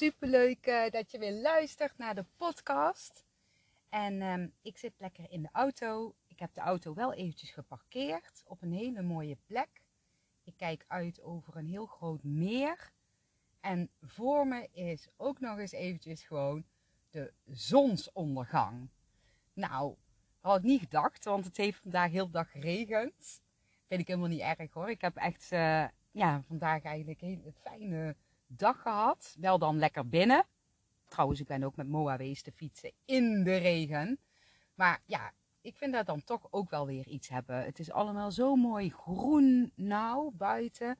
Superleuk 0.00 0.66
uh, 0.66 0.90
dat 0.90 1.10
je 1.10 1.18
weer 1.18 1.32
luistert 1.32 1.98
naar 1.98 2.14
de 2.14 2.24
podcast. 2.36 3.24
En 3.88 4.22
ehm, 4.22 4.48
ik 4.62 4.78
zit 4.78 4.92
lekker 4.98 5.30
in 5.30 5.42
de 5.42 5.48
auto. 5.52 6.14
Ik 6.26 6.38
heb 6.38 6.54
de 6.54 6.60
auto 6.60 6.94
wel 6.94 7.12
eventjes 7.12 7.50
geparkeerd 7.50 8.42
op 8.44 8.62
een 8.62 8.72
hele 8.72 9.02
mooie 9.02 9.36
plek. 9.46 9.82
Ik 10.44 10.56
kijk 10.56 10.84
uit 10.88 11.22
over 11.22 11.56
een 11.56 11.66
heel 11.66 11.86
groot 11.86 12.22
meer. 12.22 12.92
En 13.60 13.90
voor 14.00 14.46
me 14.46 14.68
is 14.72 15.08
ook 15.16 15.40
nog 15.40 15.58
eens 15.58 15.72
eventjes 15.72 16.22
gewoon 16.22 16.64
de 17.10 17.32
zonsondergang. 17.44 18.88
Nou, 19.52 19.94
had 20.40 20.58
ik 20.58 20.64
niet 20.64 20.80
gedacht, 20.80 21.24
want 21.24 21.44
het 21.44 21.56
heeft 21.56 21.80
vandaag 21.80 22.10
heel 22.10 22.30
dag 22.30 22.50
geregend. 22.50 23.42
Vind 23.86 24.00
ik 24.00 24.06
helemaal 24.06 24.28
niet 24.28 24.40
erg 24.40 24.72
hoor. 24.72 24.90
Ik 24.90 25.00
heb 25.00 25.16
echt 25.16 25.52
uh, 25.52 25.88
ja, 26.10 26.42
vandaag 26.46 26.82
eigenlijk 26.82 27.22
een 27.22 27.54
fijne 27.60 28.16
dag 28.56 28.82
gehad. 28.82 29.36
Wel 29.40 29.58
dan 29.58 29.78
lekker 29.78 30.08
binnen. 30.08 30.46
Trouwens, 31.08 31.40
ik 31.40 31.46
ben 31.46 31.62
ook 31.62 31.76
met 31.76 31.88
Moa 31.88 32.16
wees 32.16 32.42
te 32.42 32.52
fietsen 32.52 32.92
in 33.04 33.44
de 33.44 33.56
regen. 33.56 34.18
Maar 34.74 35.02
ja, 35.06 35.32
ik 35.60 35.76
vind 35.76 35.92
dat 35.92 36.06
dan 36.06 36.24
toch 36.24 36.46
ook 36.50 36.70
wel 36.70 36.86
weer 36.86 37.06
iets 37.06 37.28
hebben. 37.28 37.64
Het 37.64 37.78
is 37.78 37.90
allemaal 37.90 38.30
zo 38.30 38.56
mooi 38.56 38.90
groen 38.90 39.72
nou 39.74 40.30
buiten. 40.32 40.98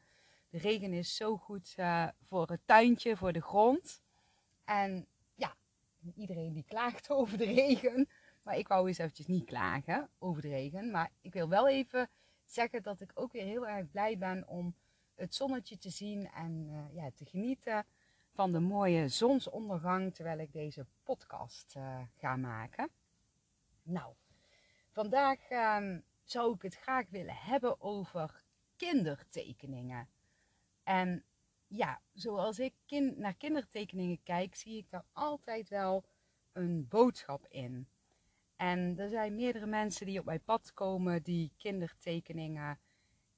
De 0.49 0.59
regen 0.59 0.93
is 0.93 1.17
zo 1.17 1.37
goed 1.37 1.75
uh, 1.77 2.09
voor 2.29 2.49
het 2.49 2.61
tuintje, 2.65 3.17
voor 3.17 3.33
de 3.33 3.43
grond. 3.43 4.03
En 4.65 5.07
ja, 5.35 5.57
iedereen 6.15 6.53
die 6.53 6.65
klaagt 6.65 7.11
over 7.19 7.39
de 7.39 7.45
regen. 7.45 8.09
Maar 8.43 8.57
ik 8.57 8.69
wou 8.69 8.89
eens 8.89 8.99
eventjes 8.99 9.27
niet 9.27 9.45
klagen 9.45 10.11
over 10.19 10.43
de 10.43 10.49
regen. 10.49 10.91
Maar 10.91 11.11
ik 11.21 11.33
wil 11.33 11.49
wel 11.49 11.69
even 11.69 12.09
zeggen 12.45 12.83
dat 12.83 13.01
ik 13.01 13.11
ook 13.15 13.33
weer 13.33 13.45
heel 13.45 13.67
erg 13.67 13.91
blij 13.91 14.19
ben 14.19 14.49
om 14.49 14.75
het 15.21 15.35
zonnetje 15.35 15.79
te 15.79 15.91
zien 15.91 16.31
en 16.31 16.69
uh, 16.71 16.95
ja, 16.95 17.11
te 17.15 17.25
genieten 17.25 17.87
van 18.33 18.53
de 18.53 18.61
mooie 18.61 19.09
zonsondergang 19.09 20.15
terwijl 20.15 20.39
ik 20.39 20.53
deze 20.53 20.87
podcast 21.03 21.75
uh, 21.77 22.01
ga 22.17 22.37
maken. 22.37 22.91
Nou, 23.83 24.15
vandaag 24.91 25.51
um, 25.51 26.05
zou 26.25 26.55
ik 26.55 26.63
het 26.63 26.75
graag 26.75 27.09
willen 27.11 27.37
hebben 27.37 27.81
over 27.81 28.45
kindertekeningen. 28.77 30.09
En 30.83 31.25
ja, 31.67 32.01
zoals 32.13 32.59
ik 32.59 32.75
naar 33.17 33.35
kindertekeningen 33.35 34.23
kijk, 34.23 34.55
zie 34.55 34.77
ik 34.77 34.91
daar 34.91 35.05
altijd 35.13 35.69
wel 35.69 36.05
een 36.53 36.89
boodschap 36.89 37.47
in. 37.49 37.89
En 38.57 38.99
er 38.99 39.09
zijn 39.09 39.35
meerdere 39.35 39.67
mensen 39.67 40.07
die 40.07 40.19
op 40.19 40.25
mijn 40.25 40.45
pad 40.45 40.73
komen 40.73 41.23
die 41.23 41.53
kindertekeningen 41.57 42.79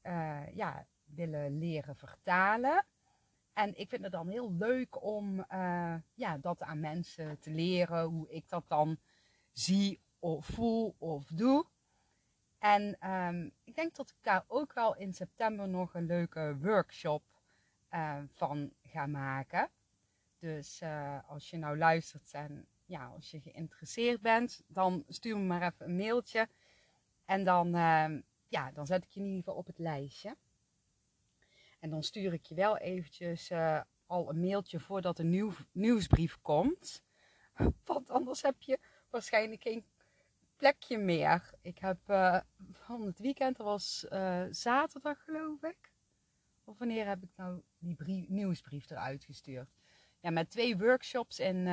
uh, 0.03 0.55
ja, 0.55 0.87
willen 1.15 1.59
leren 1.59 1.97
vertalen. 1.97 2.85
En 3.53 3.79
ik 3.79 3.89
vind 3.89 4.03
het 4.03 4.13
dan 4.13 4.29
heel 4.29 4.53
leuk 4.53 5.03
om 5.03 5.39
uh, 5.53 5.95
ja, 6.15 6.39
dat 6.39 6.63
aan 6.63 6.81
mensen 6.81 7.39
te 7.39 7.51
leren, 7.51 8.05
hoe 8.05 8.31
ik 8.31 8.49
dat 8.49 8.65
dan 8.69 8.99
zie 9.53 10.01
of 10.19 10.47
voel 10.47 10.95
of 10.99 11.27
doe. 11.27 11.67
En 12.59 13.11
um, 13.11 13.53
ik 13.65 13.75
denk 13.75 13.95
dat 13.95 14.09
ik 14.09 14.17
daar 14.21 14.45
ook 14.47 14.73
wel 14.73 14.97
in 14.97 15.13
september 15.13 15.69
nog 15.69 15.95
een 15.95 16.07
leuke 16.07 16.57
workshop 16.61 17.23
uh, 17.91 18.19
van 18.29 18.73
ga 18.83 19.07
maken. 19.07 19.71
Dus 20.39 20.81
uh, 20.83 21.19
als 21.29 21.51
je 21.51 21.57
nou 21.57 21.79
luistert 21.79 22.33
en 22.33 22.67
ja, 22.85 23.07
als 23.07 23.31
je 23.31 23.41
geïnteresseerd 23.41 24.21
bent, 24.21 24.63
dan 24.67 25.05
stuur 25.09 25.37
me 25.37 25.45
maar 25.45 25.63
even 25.63 25.87
een 25.87 25.97
mailtje. 25.97 26.49
En 27.25 27.45
dan, 27.45 27.71
ja, 28.49 28.71
dan 28.75 28.87
zet 28.87 29.05
ik 29.05 29.11
je 29.11 29.21
in 29.21 29.27
ieder 29.27 29.43
geval 29.43 29.59
op 29.59 29.67
het 29.67 29.79
lijstje. 29.79 30.37
En 31.83 31.91
dan 31.91 32.03
stuur 32.03 32.33
ik 32.33 32.45
je 32.45 32.55
wel 32.55 32.79
eventjes 32.79 33.51
uh, 33.51 33.81
al 34.07 34.31
een 34.31 34.41
mailtje 34.41 34.81
voordat 34.81 35.19
een 35.19 35.31
nieuw, 35.31 35.53
nieuwsbrief 35.73 36.39
komt. 36.41 37.03
Want 37.85 38.11
anders 38.11 38.43
heb 38.43 38.63
je 38.63 38.79
waarschijnlijk 39.11 39.63
geen 39.63 39.85
plekje 40.57 40.99
meer. 40.99 41.51
Ik 41.63 41.79
heb 41.79 41.98
uh, 42.07 42.41
van 42.73 43.07
het 43.07 43.19
weekend, 43.19 43.57
dat 43.57 43.67
was 43.67 44.07
uh, 44.13 44.42
zaterdag 44.51 45.25
geloof 45.25 45.63
ik. 45.63 45.92
Of 46.65 46.79
wanneer 46.79 47.07
heb 47.07 47.23
ik 47.23 47.31
nou 47.37 47.63
die 47.79 47.95
brief, 47.95 48.29
nieuwsbrief 48.29 48.91
eruit 48.91 49.25
gestuurd? 49.25 49.71
Ja, 50.21 50.31
met 50.31 50.51
twee 50.51 50.77
workshops 50.77 51.39
in, 51.39 51.67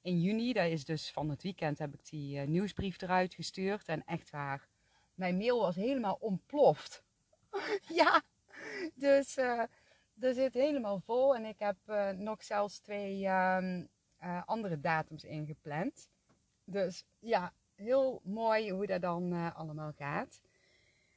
in 0.00 0.20
juni. 0.20 0.52
Dat 0.52 0.66
is 0.66 0.84
dus 0.84 1.10
van 1.10 1.30
het 1.30 1.42
weekend 1.42 1.78
heb 1.78 1.94
ik 1.94 2.08
die 2.08 2.38
nieuwsbrief 2.38 3.00
eruit 3.00 3.34
gestuurd. 3.34 3.88
En 3.88 4.04
echt 4.04 4.30
waar, 4.30 4.68
mijn 5.14 5.36
mail 5.36 5.60
was 5.60 5.74
helemaal 5.74 6.16
ontploft. 6.20 7.02
ja, 8.00 8.22
dus 8.94 9.38
uh, 9.38 9.62
er 10.20 10.34
zit 10.34 10.54
helemaal 10.54 11.00
vol. 11.00 11.34
En 11.34 11.44
ik 11.44 11.58
heb 11.58 11.76
uh, 11.86 12.10
nog 12.10 12.44
zelfs 12.44 12.78
twee 12.78 13.20
uh, 13.22 13.82
andere 14.44 14.80
datums 14.80 15.24
ingepland. 15.24 16.08
Dus 16.64 17.04
ja, 17.18 17.52
heel 17.74 18.20
mooi 18.24 18.70
hoe 18.70 18.86
dat 18.86 19.00
dan 19.00 19.52
allemaal 19.54 19.92
gaat. 19.92 20.40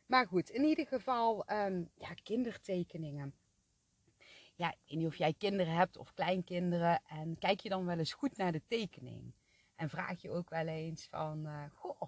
Maar 0.05 0.27
goed, 0.27 0.49
in 0.49 0.63
ieder 0.63 0.87
geval, 0.87 1.51
um, 1.51 1.89
ja, 1.95 2.13
kindertekeningen. 2.23 3.33
Ja, 4.55 4.73
ik 4.85 4.97
weet 4.97 5.05
of 5.05 5.15
jij 5.15 5.33
kinderen 5.33 5.73
hebt 5.73 5.97
of 5.97 6.13
kleinkinderen. 6.13 7.01
En 7.05 7.37
kijk 7.37 7.59
je 7.59 7.69
dan 7.69 7.85
wel 7.85 7.97
eens 7.97 8.13
goed 8.13 8.37
naar 8.37 8.51
de 8.51 8.61
tekening. 8.67 9.33
En 9.75 9.89
vraag 9.89 10.21
je 10.21 10.31
ook 10.31 10.49
wel 10.49 10.67
eens 10.67 11.07
van, 11.07 11.47
goh, 11.73 12.01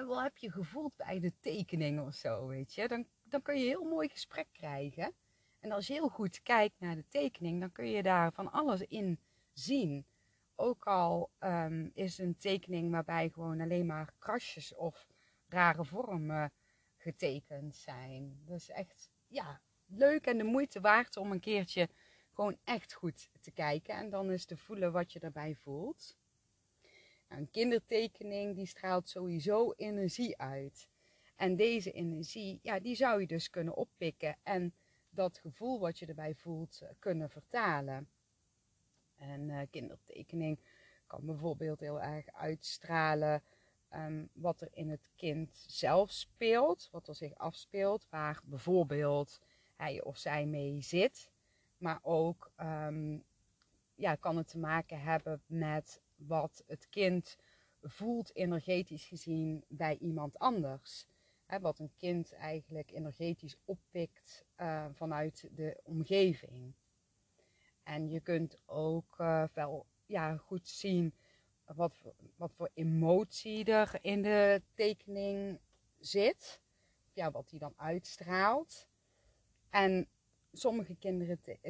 wat 0.00 0.22
heb 0.22 0.36
je 0.36 0.50
gevoeld 0.50 0.96
bij 0.96 1.20
de 1.20 1.32
tekening 1.40 2.00
of 2.00 2.14
zo, 2.14 2.46
weet 2.46 2.74
je. 2.74 2.88
Dan 2.88 3.06
dan 3.32 3.42
kun 3.42 3.58
je 3.58 3.66
heel 3.66 3.84
mooi 3.84 4.08
gesprek 4.08 4.46
krijgen. 4.52 5.14
En 5.60 5.72
als 5.72 5.86
je 5.86 5.92
heel 5.92 6.08
goed 6.08 6.42
kijkt 6.42 6.80
naar 6.80 6.94
de 6.94 7.08
tekening, 7.08 7.60
dan 7.60 7.72
kun 7.72 7.88
je 7.88 8.02
daar 8.02 8.32
van 8.32 8.52
alles 8.52 8.80
in 8.80 9.20
zien. 9.52 10.06
Ook 10.54 10.84
al 10.84 11.30
um, 11.40 11.90
is 11.94 12.18
een 12.18 12.36
tekening 12.36 12.90
waarbij 12.90 13.28
gewoon 13.28 13.60
alleen 13.60 13.86
maar 13.86 14.12
krasjes 14.18 14.74
of 14.74 15.06
rare 15.48 15.84
vormen 15.84 16.52
getekend 16.96 17.76
zijn. 17.76 18.42
Dus 18.44 18.68
echt, 18.68 19.10
ja, 19.26 19.60
leuk 19.86 20.26
en 20.26 20.38
de 20.38 20.44
moeite 20.44 20.80
waard 20.80 21.16
om 21.16 21.32
een 21.32 21.40
keertje 21.40 21.88
gewoon 22.32 22.58
echt 22.64 22.92
goed 22.92 23.28
te 23.40 23.50
kijken. 23.50 23.94
En 23.94 24.10
dan 24.10 24.30
is 24.30 24.44
te 24.44 24.56
voelen 24.56 24.92
wat 24.92 25.12
je 25.12 25.18
daarbij 25.18 25.54
voelt. 25.54 26.16
Nou, 27.28 27.40
een 27.40 27.50
kindertekening 27.50 28.54
die 28.54 28.66
straalt 28.66 29.08
sowieso 29.08 29.72
energie 29.76 30.38
uit. 30.38 30.88
En 31.42 31.56
deze 31.56 31.92
energie, 31.92 32.58
ja, 32.62 32.80
die 32.80 32.94
zou 32.94 33.20
je 33.20 33.26
dus 33.26 33.50
kunnen 33.50 33.74
oppikken 33.74 34.36
en 34.42 34.74
dat 35.10 35.38
gevoel 35.38 35.80
wat 35.80 35.98
je 35.98 36.06
erbij 36.06 36.34
voelt 36.34 36.80
eh, 36.80 36.88
kunnen 36.98 37.30
vertalen. 37.30 38.08
Een 39.18 39.48
uh, 39.48 39.60
kindertekening 39.70 40.58
kan 41.06 41.24
bijvoorbeeld 41.24 41.80
heel 41.80 42.00
erg 42.00 42.26
uitstralen 42.32 43.42
um, 43.94 44.28
wat 44.32 44.60
er 44.60 44.68
in 44.72 44.90
het 44.90 45.10
kind 45.16 45.64
zelf 45.66 46.10
speelt, 46.10 46.88
wat 46.90 47.08
er 47.08 47.14
zich 47.14 47.34
afspeelt, 47.34 48.06
waar 48.10 48.40
bijvoorbeeld 48.44 49.40
hij 49.76 50.02
of 50.02 50.18
zij 50.18 50.46
mee 50.46 50.80
zit. 50.80 51.30
Maar 51.76 51.98
ook 52.02 52.52
um, 52.60 53.24
ja, 53.94 54.14
kan 54.14 54.36
het 54.36 54.48
te 54.48 54.58
maken 54.58 55.00
hebben 55.00 55.42
met 55.46 56.02
wat 56.16 56.64
het 56.66 56.88
kind 56.88 57.38
voelt 57.82 58.34
energetisch 58.34 59.04
gezien 59.04 59.64
bij 59.68 59.98
iemand 59.98 60.38
anders 60.38 61.06
wat 61.60 61.78
een 61.78 61.92
kind 61.96 62.32
eigenlijk 62.32 62.90
energetisch 62.90 63.56
oppikt 63.64 64.44
uh, 64.60 64.86
vanuit 64.92 65.48
de 65.54 65.80
omgeving. 65.82 66.72
En 67.82 68.08
je 68.08 68.20
kunt 68.20 68.58
ook 68.66 69.16
uh, 69.20 69.44
wel 69.52 69.86
ja, 70.06 70.36
goed 70.36 70.68
zien 70.68 71.14
wat, 71.64 71.98
wat 72.36 72.52
voor 72.54 72.70
emotie 72.74 73.64
er 73.64 73.98
in 74.00 74.22
de 74.22 74.62
tekening 74.74 75.58
zit. 75.98 76.60
Ja, 77.12 77.30
wat 77.30 77.48
die 77.48 77.58
dan 77.58 77.74
uitstraalt. 77.76 78.88
En 79.70 80.08
sommige 80.52 80.96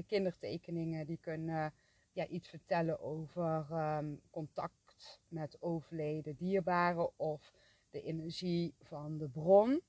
kindertekeningen 0.07 1.07
die 1.07 1.19
kunnen 1.21 1.73
ja, 2.13 2.27
iets 2.27 2.49
vertellen 2.49 3.01
over 3.01 3.67
um, 3.71 4.21
contact 4.31 5.21
met 5.29 5.57
overleden 5.61 6.37
dierbaren 6.37 7.19
of 7.19 7.53
de 7.93 8.03
energie 8.03 8.75
van 8.81 9.19
de 9.19 9.29
bron. 9.29 9.83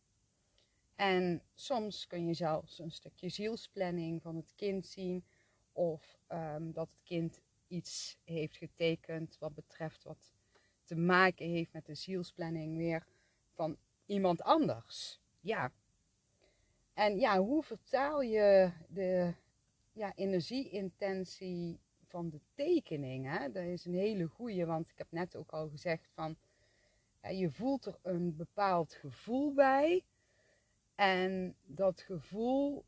En 0.95 1.41
soms 1.53 2.07
kun 2.07 2.27
je 2.27 2.33
zelfs 2.33 2.79
een 2.79 2.91
stukje 2.91 3.29
zielsplanning 3.29 4.21
van 4.21 4.35
het 4.35 4.53
kind 4.55 4.85
zien. 4.85 5.23
Of 5.71 6.19
um, 6.29 6.71
dat 6.71 6.87
het 6.89 7.03
kind 7.03 7.41
iets 7.67 8.17
heeft 8.23 8.57
getekend 8.57 9.37
wat 9.39 9.53
betreft 9.53 10.03
wat 10.03 10.31
te 10.83 10.95
maken 10.95 11.49
heeft 11.49 11.73
met 11.73 11.85
de 11.85 11.95
zielsplanning 11.95 12.77
weer 12.77 13.05
van 13.51 13.77
iemand 14.05 14.41
anders. 14.41 15.19
Ja. 15.39 15.71
En 16.93 17.19
ja, 17.19 17.39
hoe 17.39 17.63
vertaal 17.63 18.21
je 18.21 18.71
de 18.87 19.33
ja, 19.91 20.15
energieintentie 20.15 21.79
van 22.03 22.29
de 22.29 22.39
tekening? 22.53 23.37
Hè? 23.37 23.51
Dat 23.51 23.63
is 23.63 23.85
een 23.85 23.93
hele 23.93 24.25
goeie, 24.25 24.65
want 24.65 24.89
ik 24.89 24.97
heb 24.97 25.11
net 25.11 25.35
ook 25.35 25.51
al 25.51 25.69
gezegd 25.69 26.09
van 26.13 26.37
je 27.31 27.51
voelt 27.51 27.85
er 27.85 27.99
een 28.01 28.35
bepaald 28.35 28.93
gevoel 28.93 29.53
bij. 29.53 30.05
En 30.95 31.55
dat 31.63 32.01
gevoel 32.01 32.85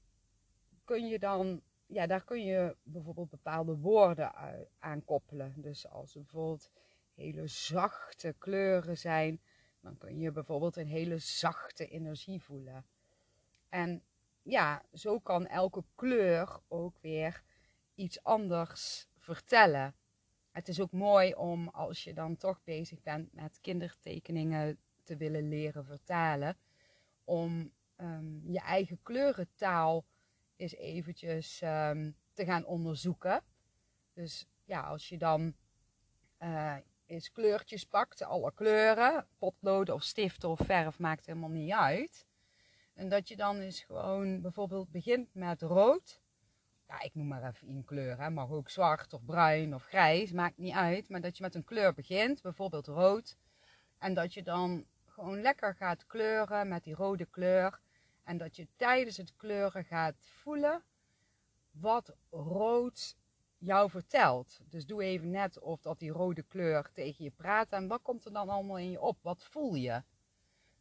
kun 0.84 1.08
je 1.08 1.20
dan 1.20 1.62
ja, 1.88 2.08
daar 2.08 2.24
kun 2.24 2.44
je 2.44 2.76
bijvoorbeeld 2.84 3.30
bepaalde 3.30 3.78
woorden 3.78 4.34
aan 4.80 5.06
koppelen. 5.06 5.54
Dus 5.58 5.90
als 5.90 6.14
bijvoorbeeld 6.14 6.72
hele 7.14 7.48
zachte 7.48 8.36
kleuren 8.38 8.98
zijn, 8.98 9.42
dan 9.82 9.98
kun 9.98 10.20
je 10.20 10.32
bijvoorbeeld 10.32 10.76
een 10.76 10.88
hele 10.88 11.18
zachte 11.18 11.88
energie 11.88 12.42
voelen. 12.42 12.86
En 13.70 14.04
ja, 14.42 14.84
zo 14.94 15.20
kan 15.20 15.48
elke 15.48 15.84
kleur 15.96 16.60
ook 16.68 16.98
weer 17.02 17.44
iets 17.96 18.24
anders 18.24 19.08
vertellen. 19.18 19.96
Het 20.56 20.68
is 20.68 20.81
ook 20.81 20.92
mooi 20.92 21.34
om 21.34 21.68
als 21.68 22.04
je 22.04 22.13
dan 22.13 22.38
toch 22.38 22.63
bezig 22.63 23.02
bent 23.02 23.34
met 23.34 23.60
kindertekeningen 23.62 24.78
te 25.04 25.18
willen 25.18 25.48
leren 25.50 25.86
vertalen, 25.86 26.57
om 27.24 27.72
ehm, 27.96 28.52
je 28.52 28.60
eigen 28.60 29.00
kleurentaal 29.02 30.06
eens 30.56 30.75
eventjes 30.75 31.62
ehm, 31.62 32.12
te 32.34 32.46
gaan 32.46 32.66
onderzoeken. 32.66 33.44
Dus 34.13 34.48
ja, 34.63 34.81
als 34.81 35.10
je 35.10 35.18
dan 35.18 35.56
uh, 36.40 36.75
eens 37.06 37.31
kleurtjes 37.31 37.86
pakt, 37.86 38.22
alle 38.22 38.54
kleuren, 38.54 39.28
potloden 39.38 39.94
of 39.94 40.04
stiften 40.04 40.50
of 40.50 40.60
verf, 40.60 41.00
maakt 41.00 41.25
helemaal 41.25 41.50
niet 41.50 41.72
uit. 41.72 42.28
En 42.94 43.10
dat 43.10 43.28
je 43.28 43.36
dan 43.36 43.60
eens 43.60 43.84
gewoon 43.84 44.42
bijvoorbeeld 44.42 44.92
begint 44.92 45.34
met 45.34 45.62
rood. 45.62 46.24
Ja, 46.88 47.02
ik 47.02 47.16
noem 47.16 47.28
maar 47.28 47.44
even 47.44 47.70
een 47.70 47.86
kleur. 47.86 48.20
Hè. 48.20 48.30
Mag 48.30 48.50
ook 48.50 48.70
zwart 48.70 49.14
of 49.14 49.26
bruin 49.26 49.76
of 49.76 49.86
grijs, 49.86 50.32
maakt 50.32 50.58
niet 50.58 50.74
uit. 50.74 51.10
Maar 51.10 51.22
dat 51.22 51.38
je 51.38 51.44
met 51.44 51.56
een 51.56 51.64
kleur 51.64 51.94
begint, 51.94 52.42
bijvoorbeeld 52.42 52.88
rood. 52.88 53.38
En 53.98 54.14
dat 54.14 54.34
je 54.34 54.44
dan 54.44 54.86
gewoon 55.06 55.42
lekker 55.42 55.76
gaat 55.76 56.06
kleuren 56.06 56.68
met 56.68 56.84
die 56.84 56.96
rode 56.96 57.26
kleur. 57.26 57.80
En 58.24 58.38
dat 58.38 58.56
je 58.56 58.68
tijdens 58.76 59.18
het 59.18 59.36
kleuren 59.36 59.84
gaat 59.84 60.16
voelen 60.20 60.84
wat 61.72 62.16
rood 62.30 63.18
jou 63.58 63.90
vertelt. 63.90 64.60
Dus 64.70 64.86
doe 64.86 65.04
even 65.04 65.30
net 65.30 65.60
of 65.60 65.82
dat 65.82 66.00
die 66.00 66.12
rode 66.12 66.44
kleur 66.44 66.90
tegen 66.94 67.24
je 67.24 67.32
praat. 67.32 67.72
En 67.72 67.88
wat 67.88 68.02
komt 68.02 68.26
er 68.26 68.34
dan 68.34 68.50
allemaal 68.50 68.78
in 68.78 68.92
je 68.92 69.02
op? 69.02 69.18
Wat 69.22 69.44
voel 69.44 69.76
je? 69.76 70.04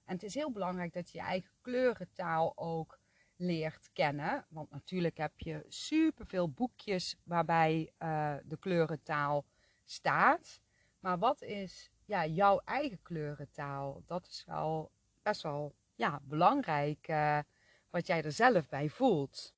En 0.05 0.15
het 0.15 0.23
is 0.23 0.35
heel 0.35 0.51
belangrijk 0.53 0.93
dat 0.93 1.11
je 1.11 1.19
je 1.19 1.25
eigen 1.25 1.51
kleurentaal 1.61 2.53
ook 2.57 2.99
leert 3.37 3.91
kennen. 3.93 4.47
Want 4.49 4.71
natuurlijk 4.71 5.17
heb 5.17 5.33
je 5.37 5.65
superveel 5.69 6.51
boekjes 6.51 7.17
waarbij 7.25 7.93
uh, 7.99 8.37
de 8.45 8.59
kleurentaal 8.59 9.45
staat. 9.85 10.61
Maar 11.01 11.19
wat 11.19 11.43
is 11.43 11.91
ja, 12.05 12.27
jouw 12.27 12.61
eigen 12.65 13.03
kleurentaal? 13.03 14.03
Dat 14.07 14.27
is 14.27 14.45
wel 14.47 14.93
best 15.23 15.43
wel 15.43 15.75
ja, 15.95 16.21
belangrijk 16.23 17.09
uh, 17.09 17.39
wat 17.91 18.07
jij 18.07 18.23
er 18.23 18.33
zelf 18.33 18.69
bij 18.69 18.89
voelt. 18.89 19.55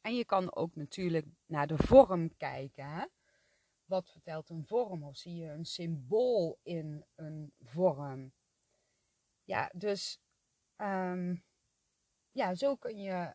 En 0.00 0.14
je 0.14 0.24
kan 0.24 0.54
ook 0.54 0.76
natuurlijk 0.76 1.26
naar 1.46 1.66
de 1.66 1.76
vorm 1.76 2.36
kijken. 2.36 3.10
Wat 3.84 4.10
vertelt 4.10 4.50
een 4.50 4.66
vorm? 4.66 5.02
Of 5.04 5.16
zie 5.16 5.36
je 5.36 5.50
een 5.50 5.64
symbool 5.64 6.58
in 6.62 7.04
een 7.14 7.52
vorm? 7.60 8.32
Ja, 9.44 9.70
dus 9.74 10.20
um, 10.76 11.42
ja, 12.32 12.54
zo 12.54 12.76
kun 12.76 12.98
je 13.00 13.34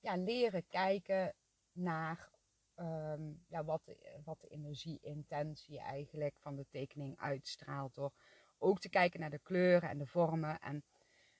ja, 0.00 0.16
leren 0.16 0.66
kijken 0.68 1.34
naar 1.72 2.30
um, 2.76 3.44
ja, 3.48 3.64
wat, 3.64 3.84
de, 3.84 4.20
wat 4.24 4.40
de 4.40 4.48
energie-intentie 4.48 5.80
eigenlijk 5.80 6.38
van 6.38 6.56
de 6.56 6.66
tekening 6.70 7.18
uitstraalt. 7.18 7.94
Door 7.94 8.12
ook 8.58 8.80
te 8.80 8.88
kijken 8.88 9.20
naar 9.20 9.30
de 9.30 9.38
kleuren 9.38 9.88
en 9.88 9.98
de 9.98 10.06
vormen. 10.06 10.60
En 10.60 10.84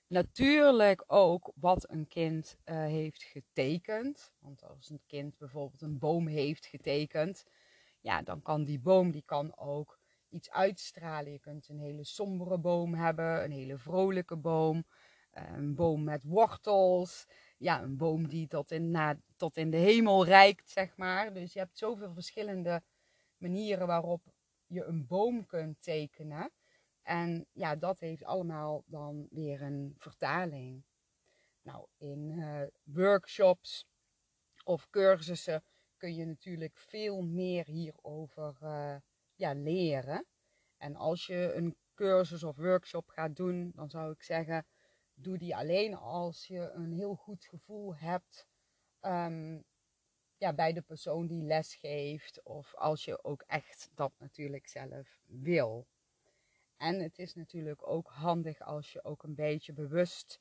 natuurlijk 0.07 1.03
ook 1.07 1.51
wat 1.55 1.89
een 1.89 2.07
kind 2.07 2.57
uh, 2.65 2.75
heeft 2.75 3.23
getekend. 3.23 4.33
Want 4.39 4.63
als 4.63 4.89
een 4.89 5.01
kind 5.05 5.37
bijvoorbeeld 5.37 5.81
een 5.81 5.99
boom 5.99 6.27
heeft 6.27 6.65
getekend, 6.65 7.45
ja, 8.01 8.21
dan 8.21 8.41
kan 8.41 8.63
die 8.63 8.79
boom 8.79 9.11
die 9.11 9.23
kan 9.25 9.57
ook 9.57 9.99
iets 10.29 10.51
uitstralen. 10.51 11.31
Je 11.31 11.39
kunt 11.39 11.69
een 11.69 11.79
hele 11.79 12.03
sombere 12.03 12.57
boom 12.57 12.93
hebben, 12.93 13.43
een 13.43 13.51
hele 13.51 13.77
vrolijke 13.77 14.37
boom, 14.37 14.85
een 15.37 15.75
boom 15.75 16.03
met 16.03 16.23
wortels. 16.23 17.27
Ja, 17.57 17.81
een 17.81 17.97
boom 17.97 18.27
die 18.27 18.47
tot 18.47 18.71
in, 18.71 18.91
na, 18.91 19.19
tot 19.35 19.57
in 19.57 19.69
de 19.69 19.77
hemel 19.77 20.25
reikt, 20.25 20.69
zeg 20.69 20.97
maar. 20.97 21.33
Dus 21.33 21.53
je 21.53 21.59
hebt 21.59 21.77
zoveel 21.77 22.13
verschillende 22.13 22.83
manieren 23.37 23.87
waarop 23.87 24.21
je 24.67 24.83
een 24.83 25.07
boom 25.07 25.45
kunt 25.45 25.81
tekenen. 25.81 26.51
En 27.01 27.45
ja, 27.51 27.75
dat 27.75 27.99
heeft 27.99 28.23
allemaal 28.23 28.83
dan 28.85 29.27
weer 29.29 29.61
een 29.61 29.95
vertaling. 29.97 30.83
Nou, 31.61 31.87
in 31.97 32.31
uh, 32.31 32.61
workshops 32.83 33.87
of 34.63 34.89
cursussen 34.89 35.63
kun 35.97 36.15
je 36.15 36.25
natuurlijk 36.25 36.77
veel 36.77 37.21
meer 37.21 37.65
hierover 37.65 38.57
uh, 38.63 38.95
ja, 39.35 39.53
leren. 39.53 40.25
En 40.77 40.95
als 40.95 41.25
je 41.25 41.53
een 41.55 41.75
cursus 41.95 42.43
of 42.43 42.55
workshop 42.55 43.09
gaat 43.09 43.35
doen, 43.35 43.71
dan 43.75 43.89
zou 43.89 44.11
ik 44.11 44.23
zeggen, 44.23 44.65
doe 45.19 45.37
die 45.37 45.55
alleen 45.55 45.95
als 45.95 46.47
je 46.47 46.71
een 46.71 46.91
heel 46.91 47.15
goed 47.15 47.45
gevoel 47.45 47.95
hebt 47.95 48.47
um, 49.01 49.65
ja, 50.37 50.53
bij 50.53 50.73
de 50.73 50.81
persoon 50.81 51.27
die 51.27 51.43
les 51.43 51.75
geeft. 51.75 52.43
Of 52.43 52.75
als 52.75 53.05
je 53.05 53.23
ook 53.23 53.43
echt 53.47 53.89
dat 53.93 54.11
natuurlijk 54.17 54.67
zelf 54.67 55.19
wil. 55.25 55.87
En 56.77 56.99
het 56.99 57.19
is 57.19 57.35
natuurlijk 57.35 57.87
ook 57.87 58.09
handig 58.09 58.61
als 58.61 58.93
je 58.93 59.03
ook 59.03 59.23
een 59.23 59.35
beetje 59.35 59.73
bewust 59.73 60.39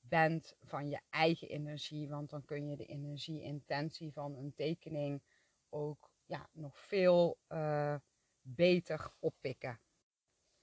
bent 0.00 0.56
van 0.60 0.88
je 0.88 1.00
eigen 1.10 1.48
energie. 1.48 2.08
Want 2.08 2.30
dan 2.30 2.44
kun 2.44 2.68
je 2.68 2.76
de 2.76 2.86
energie-intentie 2.86 4.12
van 4.12 4.36
een 4.36 4.54
tekening 4.54 5.22
ook 5.68 6.10
ja, 6.24 6.48
nog 6.52 6.78
veel 6.78 7.38
uh, 7.48 7.96
beter 8.40 9.12
oppikken. 9.18 9.80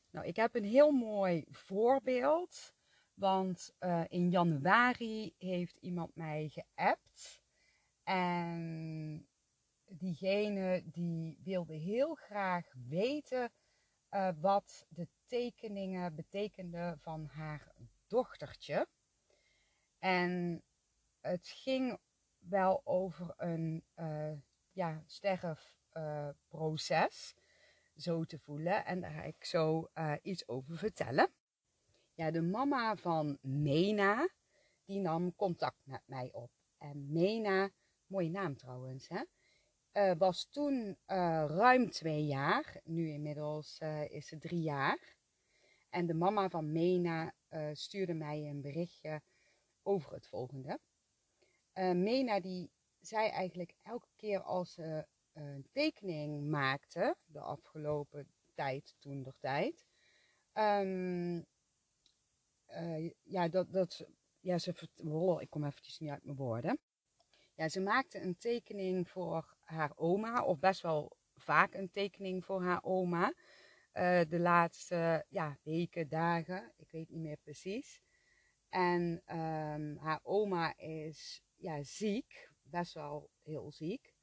Nou, 0.09 0.27
ik 0.27 0.35
heb 0.35 0.55
een 0.55 0.63
heel 0.63 0.91
mooi 0.91 1.45
voorbeeld. 1.49 2.73
Want 3.19 3.75
uh, 3.79 4.03
in 4.07 4.29
januari 4.29 5.33
heeft 5.37 5.77
iemand 5.79 6.15
mij 6.15 6.47
geappt. 6.47 7.41
En 8.03 9.27
diegene 9.85 10.83
die 10.85 11.39
wilde 11.43 11.73
heel 11.73 12.15
graag 12.15 12.73
weten 12.87 13.51
uh, 14.11 14.29
wat 14.39 14.85
de 14.89 15.07
tekeningen 15.25 16.15
betekenden 16.15 16.99
van 16.99 17.25
haar 17.25 17.71
dochtertje. 18.07 18.87
En 19.97 20.63
het 21.21 21.47
ging 21.47 21.99
wel 22.37 22.81
over 22.83 23.33
een 23.37 23.83
uh, 23.95 24.31
ja, 24.71 25.03
sterfproces, 25.05 27.35
zo 27.95 28.23
te 28.23 28.39
voelen. 28.39 28.85
En 28.85 29.01
daar 29.01 29.11
ga 29.11 29.23
ik 29.23 29.43
zo 29.43 29.89
iets 30.21 30.47
over 30.47 30.77
vertellen. 30.77 31.31
Ja, 32.19 32.31
de 32.31 32.41
mama 32.41 32.95
van 32.95 33.37
Mena, 33.41 34.29
die 34.85 34.99
nam 34.99 35.35
contact 35.35 35.85
met 35.85 36.01
mij 36.05 36.29
op. 36.31 36.51
En 36.77 37.11
Mena, 37.11 37.69
mooie 38.07 38.29
naam 38.29 38.57
trouwens, 38.57 39.07
hè? 39.07 39.21
Uh, 39.93 40.17
was 40.17 40.49
toen 40.49 40.73
uh, 40.89 40.95
ruim 41.47 41.89
twee 41.89 42.25
jaar. 42.25 42.81
Nu 42.83 43.09
inmiddels 43.09 43.79
uh, 43.83 44.09
is 44.09 44.27
ze 44.27 44.37
drie 44.37 44.61
jaar. 44.61 45.15
En 45.89 46.05
de 46.05 46.13
mama 46.13 46.49
van 46.49 46.71
Mena 46.71 47.33
stuurde 47.73 48.13
mij 48.13 48.49
een 48.49 48.61
berichtje 48.61 49.21
over 49.83 50.13
het 50.13 50.27
volgende. 50.27 50.79
Mena 51.73 52.39
die 52.39 52.71
zei 52.99 53.27
eigenlijk 53.27 53.75
elke 53.81 54.09
keer 54.15 54.41
als 54.41 54.73
ze 54.73 55.07
een 55.33 55.67
tekening 55.71 56.49
maakte, 56.49 57.17
de 57.25 57.39
afgelopen 57.39 58.27
tijd, 58.53 58.95
toen 58.99 59.23
de 59.23 59.33
tijd. 59.39 59.85
Um, 60.53 61.45
ja, 63.23 63.47
dat, 63.47 63.71
dat, 63.71 64.07
ja, 64.39 64.57
ze, 64.57 64.73
oh, 65.03 65.41
ik 65.41 65.49
kom 65.49 65.63
eventjes 65.65 65.99
niet 65.99 66.09
uit 66.09 66.23
mijn 66.23 66.37
woorden. 66.37 66.79
Ja, 67.55 67.69
ze 67.69 67.79
maakte 67.79 68.21
een 68.21 68.37
tekening 68.37 69.09
voor 69.09 69.57
haar 69.59 69.91
oma, 69.95 70.43
of 70.43 70.59
best 70.59 70.81
wel 70.81 71.17
vaak 71.35 71.73
een 71.73 71.91
tekening 71.91 72.45
voor 72.45 72.63
haar 72.63 72.83
oma. 72.83 73.33
Uh, 73.93 74.21
de 74.29 74.39
laatste 74.39 75.25
ja, 75.29 75.57
weken, 75.63 76.09
dagen, 76.09 76.73
ik 76.77 76.91
weet 76.91 77.09
niet 77.09 77.21
meer 77.21 77.37
precies. 77.37 78.01
En 78.69 79.21
um, 79.25 79.97
haar 79.97 80.19
oma 80.23 80.77
is 80.77 81.43
ja, 81.55 81.83
ziek, 81.83 82.49
best 82.61 82.93
wel 82.93 83.29
heel 83.41 83.71
ziek. 83.71 84.13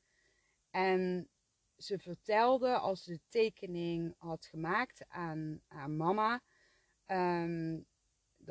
En 0.71 1.31
ze 1.77 1.99
vertelde 1.99 2.79
als 2.79 3.03
ze 3.03 3.13
de 3.13 3.21
tekening 3.29 4.15
had 4.19 4.47
gemaakt 4.47 5.05
aan 5.09 5.61
haar 5.67 5.91
mama, 5.91 6.43
um, 7.07 7.87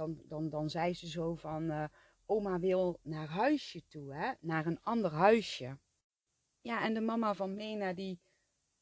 dan, 0.06 0.22
dan, 0.28 0.50
dan 0.50 0.70
zei 0.70 0.94
ze 0.94 1.10
zo 1.10 1.36
van, 1.36 1.64
uh, 1.64 1.86
oma 2.26 2.60
wil 2.60 3.00
naar 3.02 3.28
huisje 3.28 3.88
toe, 3.88 4.14
hè? 4.14 4.34
naar 4.40 4.66
een 4.66 4.82
ander 4.82 5.12
huisje. 5.12 5.80
Ja, 6.62 6.84
en 6.84 6.94
de 6.94 7.02
mama 7.02 7.34
van 7.34 7.56
Mena, 7.56 7.94
die, 7.94 8.20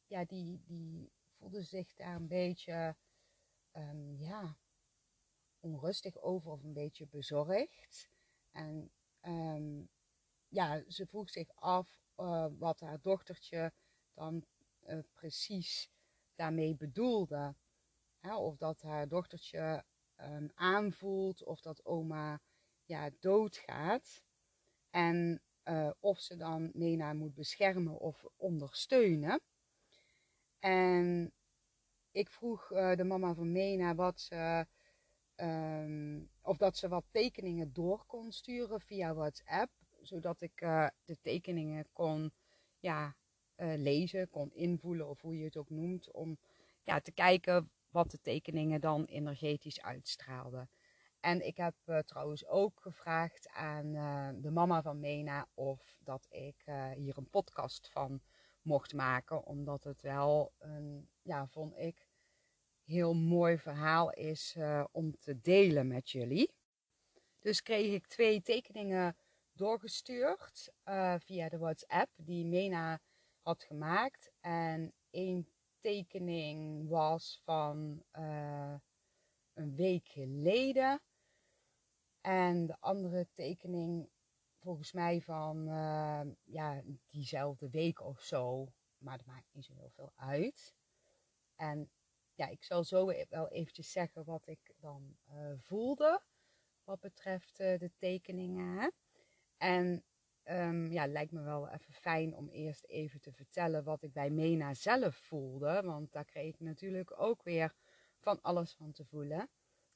ja, 0.07 0.25
die, 0.25 0.61
die 0.65 1.11
voelde 1.37 1.61
zich 1.61 1.93
daar 1.93 2.15
een 2.15 2.27
beetje, 2.27 2.95
um, 3.73 4.15
ja, 4.17 4.57
onrustig 5.59 6.21
over 6.21 6.51
of 6.51 6.63
een 6.63 6.73
beetje 6.73 7.07
bezorgd. 7.07 8.09
En 8.51 8.91
um, 9.21 9.89
ja, 10.47 10.83
ze 10.87 11.05
vroeg 11.05 11.29
zich 11.29 11.55
af 11.55 12.01
wat 12.57 12.79
haar 12.79 13.01
dochtertje 13.01 13.73
dan 14.13 14.45
precies 15.13 15.89
daarmee 16.35 16.75
bedoelde. 16.75 17.55
of 18.21 18.57
dat 18.57 18.81
haar 18.81 19.07
dochtertje 19.07 19.85
um, 20.23 20.51
aanvoelt 20.53 21.43
of 21.43 21.61
dat 21.61 21.85
oma 21.85 22.41
ja, 22.85 23.09
doodgaat. 23.19 24.23
En 24.89 25.41
uh, 25.65 25.89
of 25.99 26.19
ze 26.19 26.37
dan 26.37 26.71
Mena 26.73 27.13
moet 27.13 27.33
beschermen 27.33 27.99
of 27.99 28.25
ondersteunen. 28.35 29.41
En 30.59 31.33
ik 32.11 32.29
vroeg 32.29 32.71
uh, 32.71 32.95
de 32.95 33.03
mama 33.03 33.33
van 33.33 33.51
Mena 33.51 33.95
wat 33.95 34.19
ze, 34.19 34.67
um, 35.35 36.29
of 36.41 36.57
dat 36.57 36.77
ze 36.77 36.87
wat 36.87 37.05
tekeningen 37.11 37.73
door 37.73 38.05
kon 38.05 38.31
sturen 38.31 38.81
via 38.81 39.13
WhatsApp. 39.13 39.71
Zodat 40.01 40.41
ik 40.41 40.61
uh, 40.61 40.87
de 41.05 41.17
tekeningen 41.21 41.87
kon 41.93 42.33
ja, 42.79 43.15
lezen, 43.75 44.29
kon 44.29 44.53
invoelen 44.53 45.07
of 45.07 45.21
hoe 45.21 45.37
je 45.37 45.43
het 45.43 45.57
ook 45.57 45.69
noemt. 45.69 46.11
Om 46.11 46.37
ja, 46.83 46.99
te 46.99 47.11
kijken 47.11 47.71
wat 47.93 48.11
de 48.11 48.21
tekeningen 48.21 48.81
dan 48.81 49.05
energetisch 49.05 49.81
uitstraalden. 49.81 50.69
En 51.19 51.45
ik 51.45 51.57
heb 51.57 51.75
uh, 51.85 51.99
trouwens 51.99 52.47
ook 52.47 52.79
gevraagd 52.81 53.49
aan 53.49 53.85
uh, 53.85 54.29
de 54.35 54.51
mama 54.51 54.81
van 54.81 54.99
Mena 54.99 55.47
of 55.53 55.97
dat 55.99 56.27
ik 56.29 56.63
uh, 56.65 56.91
hier 56.91 57.17
een 57.17 57.29
podcast 57.29 57.89
van 57.89 58.21
mocht 58.61 58.93
maken. 58.93 59.45
Omdat 59.45 59.83
het 59.83 60.01
wel 60.01 60.53
een, 60.59 61.09
ja, 61.21 61.47
vond 61.47 61.77
ik, 61.77 62.07
heel 62.83 63.13
mooi 63.13 63.57
verhaal 63.57 64.11
is 64.11 64.57
om 64.91 65.17
te 65.19 65.41
delen 65.41 65.87
met 65.87 66.09
jullie. 66.09 66.53
Dus 67.39 67.61
kreeg 67.61 67.93
ik 67.93 68.07
twee 68.07 68.41
tekeningen 68.41 69.17
doorgestuurd 69.51 70.71
via 71.17 71.49
de 71.49 71.57
WhatsApp 71.57 72.11
die 72.15 72.45
Mena 72.45 72.99
had 73.41 73.63
gemaakt. 73.63 74.31
En 74.39 74.93
één 75.09 75.52
tekening 75.83 76.89
was 76.89 77.41
van 77.43 78.03
een 79.53 79.75
week 79.75 80.07
geleden. 80.07 81.01
En 82.21 82.65
de 82.65 82.77
andere 82.79 83.27
tekening, 83.33 84.09
volgens 84.59 84.91
mij 84.91 85.21
van 85.21 85.67
uh, 85.67 86.21
ja, 86.43 86.81
diezelfde 87.09 87.69
week 87.69 88.01
of 88.01 88.21
zo. 88.21 88.67
Maar 88.97 89.17
dat 89.17 89.25
maakt 89.25 89.53
niet 89.53 89.65
zo 89.65 89.73
heel 89.73 89.89
veel 89.89 90.11
uit. 90.15 90.75
En 91.55 91.91
ja, 92.33 92.47
ik 92.47 92.63
zal 92.63 92.83
zo 92.83 93.09
e-, 93.09 93.25
wel 93.29 93.49
eventjes 93.49 93.91
zeggen 93.91 94.23
wat 94.23 94.47
ik 94.47 94.73
dan 94.77 95.17
uh, 95.29 95.53
voelde. 95.57 96.23
Wat 96.83 96.99
betreft 96.99 97.57
de 97.57 97.91
tekeningen. 97.97 98.93
En 99.57 100.03
um, 100.49 100.91
ja, 100.91 101.07
lijkt 101.07 101.31
me 101.31 101.41
wel 101.41 101.69
even 101.69 101.93
fijn 101.93 102.35
om 102.35 102.49
eerst 102.49 102.85
even 102.85 103.21
te 103.21 103.31
vertellen 103.31 103.83
wat 103.83 104.03
ik 104.03 104.13
bij 104.13 104.29
Mena 104.29 104.73
zelf 104.73 105.15
voelde. 105.15 105.81
Want 105.81 106.11
daar 106.11 106.25
kreeg 106.25 106.53
ik 106.53 106.59
natuurlijk 106.59 107.21
ook 107.21 107.43
weer 107.43 107.73
van 108.19 108.41
alles 108.41 108.73
van 108.73 108.91
te 108.91 109.05
voelen. 109.05 109.49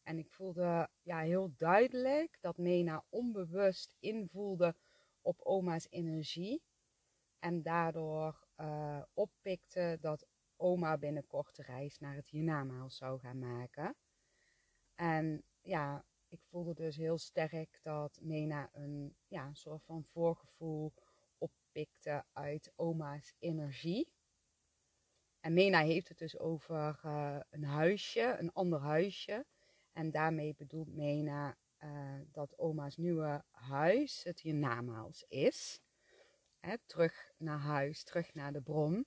En 0.04 0.18
ik 0.18 0.32
voelde 0.32 0.90
ja, 1.02 1.20
heel 1.20 1.54
duidelijk 1.58 2.38
dat 2.42 2.58
Mena 2.58 3.04
onbewust 3.10 3.96
invoelde 4.00 4.76
op 5.22 5.42
oma's 5.42 5.88
energie. 5.90 6.64
En 7.40 7.62
daardoor 7.62 8.48
uh, 8.58 9.02
oppikte 9.14 9.98
dat 10.02 10.28
oma 10.56 10.98
binnenkort 10.98 11.56
de 11.56 11.64
reis 11.64 12.00
naar 12.00 12.16
het 12.16 12.30
hiernamaals 12.30 12.98
zou 12.98 13.20
gaan 13.20 13.40
maken. 13.40 13.96
En 14.96 15.44
ja, 15.62 16.06
ik 16.38 16.44
voelde 16.50 16.74
dus 16.74 16.96
heel 16.96 17.18
sterk 17.18 17.80
dat 17.84 18.20
Mena 18.22 18.70
een 18.74 19.16
ja, 19.28 19.54
soort 19.54 19.84
van 19.84 20.04
voorgevoel 20.04 20.94
oppikte 21.38 22.26
uit 22.34 22.72
oma's 22.76 23.34
energie. 23.40 24.12
En 25.40 25.54
Mena 25.54 25.80
heeft 25.82 26.08
het 26.08 26.18
dus 26.18 26.40
over 26.40 27.00
uh, 27.06 27.40
een 27.50 27.64
huisje, 27.64 28.36
een 28.40 28.54
ander 28.54 28.80
huisje. 28.80 29.46
En 29.94 30.12
daarmee 30.12 30.56
bedoelt 30.56 30.94
Mena 30.94 31.58
uh, 31.84 32.20
dat 32.32 32.58
oma's 32.58 32.98
nieuwe 32.98 33.44
huis 33.52 34.24
het 34.24 34.40
hiernamaals 34.40 35.26
is. 35.28 35.82
Hè, 36.60 36.78
terug 36.86 37.32
naar 37.38 37.60
huis, 37.60 38.04
terug 38.04 38.34
naar 38.34 38.54
de 38.54 38.62
bron. 38.62 39.06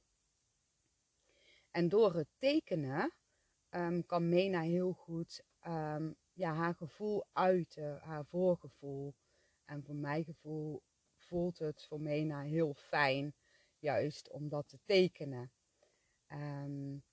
En 1.71 1.89
door 1.89 2.15
het 2.15 2.29
tekenen 2.39 3.13
um, 3.71 4.07
kan 4.07 4.29
Mena 4.29 4.61
heel 4.61 4.93
goed 4.93 5.43
um, 5.67 6.17
ja, 6.41 6.55
haar 6.55 6.75
gevoel 6.75 7.25
uiten, 7.33 7.99
haar 7.99 8.25
voorgevoel. 8.25 9.15
En 9.65 9.83
voor 9.83 9.95
mijn 9.95 10.25
gevoel 10.25 10.83
voelt 11.17 11.59
het 11.59 11.85
voor 11.85 12.01
Mena 12.01 12.43
heel 12.43 12.75
fijn, 12.75 13.35
juist 13.79 14.31
om 14.31 14.49
dat 14.49 14.69
te 14.69 14.79
tekenen. 14.85 15.53
Um, 16.33 17.05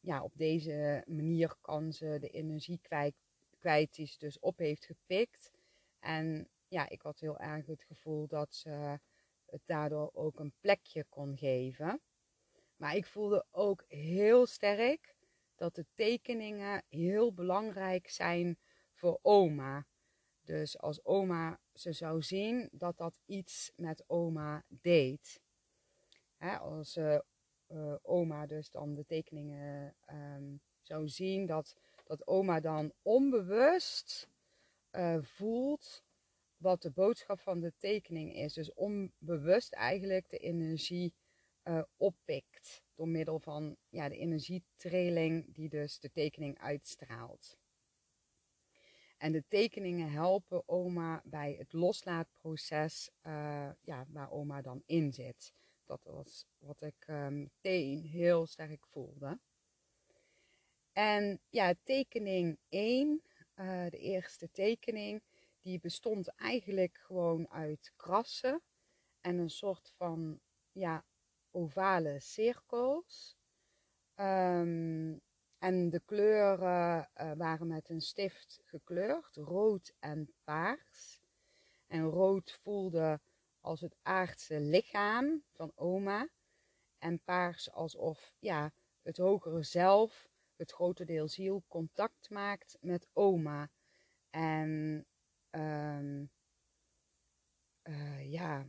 ja, 0.00 0.22
op 0.22 0.32
deze 0.34 1.04
manier 1.06 1.56
kan 1.60 1.92
ze 1.92 2.16
de 2.20 2.28
energie 2.28 2.78
kwijt, 2.82 3.14
kwijt 3.58 3.94
die 3.94 4.06
ze 4.06 4.18
dus 4.18 4.38
op 4.38 4.58
heeft 4.58 4.84
gepikt. 4.84 5.50
En 5.98 6.48
ja, 6.68 6.88
ik 6.88 7.02
had 7.02 7.20
heel 7.20 7.38
erg 7.38 7.66
het 7.66 7.84
gevoel 7.84 8.26
dat 8.26 8.54
ze 8.54 9.00
het 9.44 9.62
daardoor 9.64 10.10
ook 10.12 10.38
een 10.38 10.54
plekje 10.60 11.04
kon 11.08 11.36
geven. 11.36 12.00
Maar 12.76 12.96
ik 12.96 13.06
voelde 13.06 13.46
ook 13.50 13.84
heel 13.88 14.46
sterk 14.46 15.15
dat 15.56 15.74
de 15.74 15.86
tekeningen 15.94 16.84
heel 16.88 17.32
belangrijk 17.32 18.10
zijn 18.10 18.58
voor 18.92 19.18
oma. 19.22 19.86
Dus 20.42 20.78
als 20.78 21.04
oma 21.04 21.60
ze 21.74 21.92
zou 21.92 22.22
zien, 22.22 22.68
dat 22.72 22.96
dat 22.96 23.18
iets 23.26 23.72
met 23.76 24.04
oma 24.06 24.64
deed. 24.68 25.40
als 26.60 26.96
uh, 26.96 27.18
uh, 27.68 27.94
oma 28.02 28.46
dus 28.46 28.70
dan 28.70 28.94
de 28.94 29.04
tekeningen 29.04 29.96
um, 30.10 30.60
zou 30.82 31.08
zien, 31.08 31.46
dat, 31.46 31.76
dat 32.04 32.26
oma 32.26 32.60
dan 32.60 32.92
onbewust 33.02 34.28
uh, 34.92 35.22
voelt 35.22 36.04
wat 36.56 36.82
de 36.82 36.90
boodschap 36.90 37.40
van 37.40 37.60
de 37.60 37.72
tekening 37.78 38.34
is. 38.34 38.52
Dus 38.52 38.72
onbewust 38.72 39.72
eigenlijk 39.72 40.28
de 40.30 40.38
energie 40.38 41.14
oppikt 41.96 42.85
door 42.96 43.08
middel 43.08 43.38
van 43.38 43.76
ja, 43.88 44.08
de 44.08 44.16
energietrailing 44.16 45.54
die 45.54 45.68
dus 45.68 45.98
de 45.98 46.10
tekening 46.10 46.58
uitstraalt. 46.58 47.56
En 49.18 49.32
de 49.32 49.44
tekeningen 49.48 50.10
helpen 50.10 50.68
oma 50.68 51.22
bij 51.24 51.54
het 51.58 51.72
loslaatproces 51.72 53.10
uh, 53.26 53.70
ja, 53.80 54.06
waar 54.08 54.30
oma 54.30 54.62
dan 54.62 54.82
in 54.86 55.12
zit. 55.12 55.52
Dat 55.84 56.04
was 56.04 56.46
wat 56.58 56.82
ik 56.82 57.06
um, 57.06 57.38
meteen 57.38 58.02
heel 58.02 58.46
sterk 58.46 58.86
voelde. 58.86 59.38
En 60.92 61.40
ja, 61.48 61.74
tekening 61.82 62.58
1, 62.68 63.22
uh, 63.54 63.86
de 63.90 63.98
eerste 63.98 64.50
tekening, 64.50 65.22
die 65.60 65.80
bestond 65.80 66.28
eigenlijk 66.28 66.98
gewoon 66.98 67.48
uit 67.48 67.92
krassen 67.96 68.62
en 69.20 69.38
een 69.38 69.50
soort 69.50 69.92
van 69.96 70.40
ja, 70.72 71.04
ovale 71.56 72.20
cirkels. 72.20 73.36
Um, 74.16 75.20
en 75.58 75.90
de 75.90 76.02
kleuren 76.04 77.10
uh, 77.20 77.32
waren 77.36 77.66
met 77.66 77.88
een 77.88 78.00
stift 78.00 78.60
gekleurd, 78.64 79.36
rood 79.36 79.94
en 79.98 80.34
paars. 80.44 81.20
En 81.86 82.04
rood 82.04 82.52
voelde 82.60 83.20
als 83.60 83.80
het 83.80 83.96
aardse 84.02 84.60
lichaam 84.60 85.42
van 85.52 85.72
oma. 85.74 86.28
En 86.98 87.20
paars 87.24 87.72
alsof 87.72 88.34
ja, 88.38 88.72
het 89.02 89.16
hogere 89.16 89.62
zelf, 89.62 90.28
het 90.56 90.72
grote 90.72 91.04
deel 91.04 91.28
ziel, 91.28 91.64
contact 91.68 92.30
maakt 92.30 92.76
met 92.80 93.08
oma. 93.12 93.70
En 94.30 95.06
um, 95.50 96.30
uh, 97.82 98.32
ja, 98.32 98.66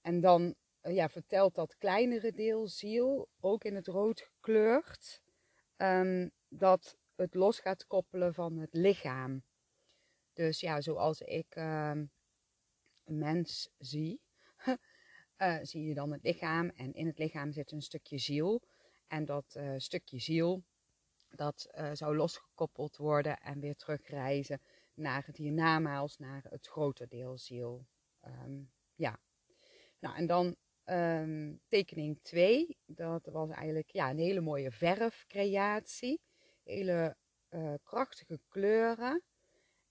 en 0.00 0.20
dan 0.20 0.54
ja, 0.82 1.08
vertelt 1.08 1.54
dat 1.54 1.76
kleinere 1.78 2.32
deel 2.32 2.68
ziel, 2.68 3.28
ook 3.40 3.64
in 3.64 3.74
het 3.74 3.86
rood 3.86 4.20
gekleurd, 4.20 5.22
um, 5.76 6.30
dat 6.48 6.98
het 7.16 7.34
los 7.34 7.60
gaat 7.60 7.86
koppelen 7.86 8.34
van 8.34 8.58
het 8.58 8.74
lichaam. 8.74 9.42
Dus 10.32 10.60
ja, 10.60 10.80
zoals 10.80 11.20
ik 11.20 11.56
um, 11.56 12.10
een 13.04 13.18
mens 13.18 13.70
zie, 13.78 14.20
uh, 15.38 15.58
zie 15.70 15.84
je 15.84 15.94
dan 15.94 16.12
het 16.12 16.22
lichaam. 16.22 16.68
En 16.68 16.92
in 16.92 17.06
het 17.06 17.18
lichaam 17.18 17.52
zit 17.52 17.72
een 17.72 17.82
stukje 17.82 18.18
ziel. 18.18 18.62
En 19.06 19.24
dat 19.24 19.54
uh, 19.56 19.74
stukje 19.76 20.18
ziel, 20.18 20.62
dat 21.28 21.68
zou 21.92 22.16
losgekoppeld 22.16 22.96
worden 22.96 23.38
en 23.40 23.60
weer 23.60 23.76
terugreizen 23.76 24.60
naar 24.94 25.26
het 25.26 25.36
hiernamaals, 25.36 26.18
naar 26.18 26.44
het 26.48 26.66
grote 26.66 27.06
deel 27.08 27.38
ziel. 27.38 27.86
Um, 28.26 28.70
ja. 28.94 29.20
Nou, 29.98 30.16
en 30.16 30.26
dan 30.26 30.56
um, 30.90 31.60
tekening 31.68 32.18
2. 32.22 32.78
Dat 32.86 33.26
was 33.26 33.50
eigenlijk 33.50 33.90
ja, 33.90 34.10
een 34.10 34.18
hele 34.18 34.40
mooie 34.40 34.70
verfcreatie. 34.70 36.20
Hele 36.62 37.16
krachtige 37.82 38.40
kleuren. 38.48 39.22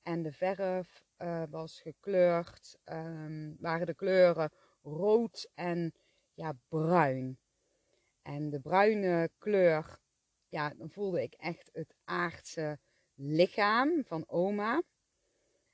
En 0.08 0.22
de 0.22 0.32
verf 0.32 1.04
uh, 1.18 1.44
was 1.50 1.82
gekleurd, 1.82 2.78
um, 2.86 3.56
waren 3.60 3.86
de 3.86 3.94
kleuren 3.94 4.52
rood 4.82 5.52
en 5.54 5.94
ja, 6.34 6.54
bruin. 6.68 7.40
En 8.22 8.50
de 8.50 8.60
bruine 8.60 9.30
kleur, 9.38 10.00
ja, 10.50 10.70
dan 10.70 10.90
voelde 10.90 11.22
ik 11.22 11.34
echt 11.34 11.70
het 11.74 11.96
aardse 12.04 12.80
lichaam 13.14 14.04
van 14.06 14.24
oma. 14.28 14.84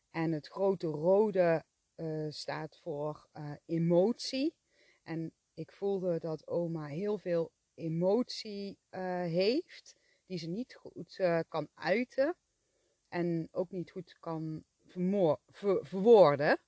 En 0.09 0.31
het 0.31 0.47
grote 0.47 0.87
rode 0.87 1.63
uh, 1.95 2.25
staat 2.29 2.77
voor 2.77 3.27
emotie. 3.65 4.55
En 5.03 5.33
ik 5.53 5.71
voelde 5.71 6.19
dat 6.19 6.47
oma 6.47 6.85
heel 6.85 7.17
veel 7.17 7.51
emotie 7.73 8.79
uh, 8.91 8.99
heeft, 9.21 9.95
die 10.25 10.37
ze 10.37 10.47
niet 10.47 10.73
goed 10.73 11.15
kan 11.47 11.67
uiten. 11.73 12.35
En 13.07 13.47
ook 13.51 13.71
niet 13.71 13.91
goed 13.91 14.17
kan 14.19 14.63
ver 15.49 15.85
verwoorden. 15.85 16.59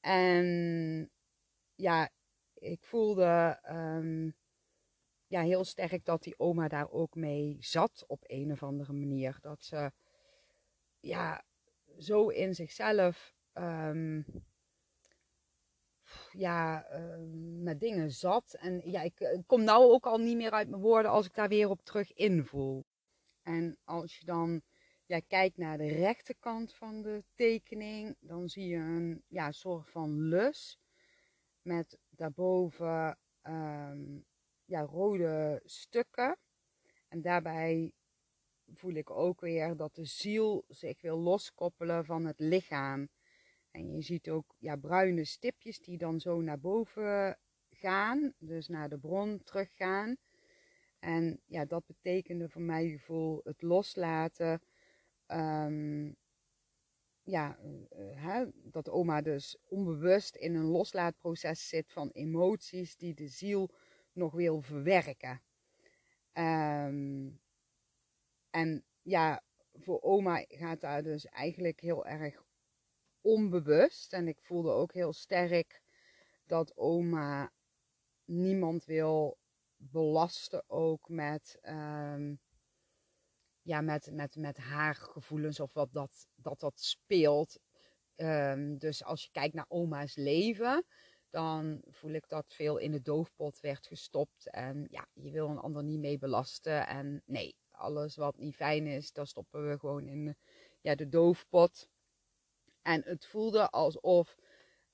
En 0.00 1.10
ja, 1.74 2.10
ik 2.54 2.84
voelde 2.84 3.60
um, 3.70 4.36
ja, 5.26 5.42
heel 5.42 5.64
sterk 5.64 6.04
dat 6.04 6.22
die 6.22 6.38
oma 6.38 6.68
daar 6.68 6.90
ook 6.90 7.14
mee 7.14 7.56
zat 7.60 8.04
op 8.06 8.22
een 8.26 8.52
of 8.52 8.62
andere 8.62 8.92
manier. 8.92 9.38
Dat 9.40 9.64
ze 9.64 9.92
ja, 11.00 11.44
zo 11.98 12.28
in 12.28 12.54
zichzelf 12.54 13.34
um, 13.54 14.24
ja, 16.30 16.86
um, 16.92 17.62
met 17.62 17.80
dingen 17.80 18.10
zat. 18.10 18.56
En 18.58 18.80
ja, 18.84 19.02
ik, 19.02 19.20
ik 19.20 19.46
kom 19.46 19.64
nou 19.64 19.92
ook 19.92 20.06
al 20.06 20.18
niet 20.18 20.36
meer 20.36 20.50
uit 20.50 20.68
mijn 20.68 20.82
woorden 20.82 21.10
als 21.10 21.26
ik 21.26 21.34
daar 21.34 21.48
weer 21.48 21.68
op 21.68 21.84
terug 21.84 22.12
invoel. 22.12 22.84
En 23.42 23.78
als 23.84 24.18
je 24.18 24.24
dan 24.24 24.62
ja, 25.06 25.20
kijkt 25.20 25.56
naar 25.56 25.78
de 25.78 25.88
rechterkant 25.88 26.74
van 26.74 27.02
de 27.02 27.24
tekening, 27.34 28.16
dan 28.20 28.48
zie 28.48 28.66
je 28.66 28.76
een 28.76 29.22
ja, 29.28 29.52
soort 29.52 29.88
van 29.88 30.20
lus 30.20 30.78
met 31.62 31.98
daarboven 32.08 33.18
um, 33.42 34.24
ja, 34.64 34.80
rode 34.80 35.60
stukken. 35.64 36.38
En 37.08 37.20
daarbij 37.20 37.92
voel 38.74 38.94
ik 38.94 39.10
ook 39.10 39.40
weer 39.40 39.76
dat 39.76 39.94
de 39.94 40.04
ziel 40.04 40.64
zich 40.68 41.00
wil 41.00 41.18
loskoppelen 41.18 42.04
van 42.04 42.24
het 42.24 42.40
lichaam. 42.40 43.08
En 43.76 43.92
je 43.92 44.02
ziet 44.02 44.28
ook 44.28 44.54
ja, 44.58 44.76
bruine 44.76 45.24
stipjes 45.24 45.80
die 45.80 45.98
dan 45.98 46.20
zo 46.20 46.40
naar 46.40 46.60
boven 46.60 47.38
gaan, 47.70 48.34
dus 48.38 48.68
naar 48.68 48.88
de 48.88 48.98
bron 48.98 49.42
teruggaan. 49.42 50.16
En 50.98 51.40
ja, 51.46 51.64
dat 51.64 51.86
betekende 51.86 52.48
voor 52.48 52.62
mij 52.62 52.88
gevoel 52.88 53.40
het 53.44 53.62
loslaten. 53.62 54.62
Um, 55.26 56.16
ja, 57.22 57.58
uh, 58.16 58.42
dat 58.52 58.88
oma 58.88 59.22
dus 59.22 59.58
onbewust 59.68 60.36
in 60.36 60.54
een 60.54 60.66
loslaatproces 60.66 61.68
zit 61.68 61.92
van 61.92 62.10
emoties 62.10 62.96
die 62.96 63.14
de 63.14 63.28
ziel 63.28 63.70
nog 64.12 64.32
wil 64.32 64.60
verwerken. 64.60 65.42
Um, 66.32 67.40
en 68.50 68.84
ja, 69.02 69.42
voor 69.72 70.00
oma 70.02 70.44
gaat 70.48 70.80
daar 70.80 71.02
dus 71.02 71.26
eigenlijk 71.26 71.80
heel 71.80 72.06
erg 72.06 72.45
onbewust. 73.26 74.12
En 74.12 74.28
ik 74.28 74.38
voelde 74.40 74.70
ook 74.70 74.92
heel 74.92 75.12
sterk 75.12 75.82
dat 76.46 76.76
oma 76.76 77.52
niemand 78.24 78.84
wil 78.84 79.38
belasten 79.76 80.64
ook 80.66 81.08
met, 81.08 81.58
um, 81.62 82.40
ja, 83.62 83.80
met, 83.80 84.10
met, 84.12 84.36
met 84.36 84.56
haar 84.56 84.94
gevoelens 84.94 85.60
of 85.60 85.72
wat 85.72 85.92
dat, 85.92 86.26
dat, 86.34 86.60
dat 86.60 86.80
speelt. 86.80 87.58
Um, 88.16 88.78
dus 88.78 89.04
als 89.04 89.22
je 89.22 89.30
kijkt 89.30 89.54
naar 89.54 89.66
oma's 89.68 90.14
leven, 90.14 90.84
dan 91.30 91.82
voel 91.86 92.10
ik 92.10 92.28
dat 92.28 92.54
veel 92.54 92.78
in 92.78 92.90
de 92.90 93.02
doofpot 93.02 93.60
werd 93.60 93.86
gestopt. 93.86 94.50
En 94.50 94.86
ja, 94.90 95.06
je 95.12 95.30
wil 95.30 95.48
een 95.48 95.58
ander 95.58 95.84
niet 95.84 96.00
mee 96.00 96.18
belasten. 96.18 96.86
En 96.86 97.22
nee, 97.26 97.56
alles 97.70 98.16
wat 98.16 98.38
niet 98.38 98.54
fijn 98.54 98.86
is, 98.86 99.12
dat 99.12 99.28
stoppen 99.28 99.68
we 99.68 99.78
gewoon 99.78 100.06
in 100.06 100.36
ja, 100.80 100.94
de 100.94 101.08
doofpot. 101.08 101.88
En 102.86 103.02
het 103.04 103.26
voelde 103.26 103.70
alsof 103.70 104.36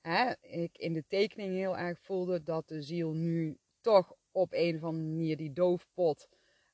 hè, 0.01 0.33
ik 0.41 0.77
in 0.77 0.93
de 0.93 1.03
tekening 1.07 1.53
heel 1.53 1.77
erg 1.77 1.99
voelde 1.99 2.43
dat 2.43 2.67
de 2.67 2.81
ziel 2.81 3.11
nu 3.11 3.57
toch 3.81 4.15
op 4.31 4.53
een 4.53 4.75
of 4.75 4.83
andere 4.83 5.07
manier 5.07 5.37
die 5.37 5.53
doofpot 5.53 6.27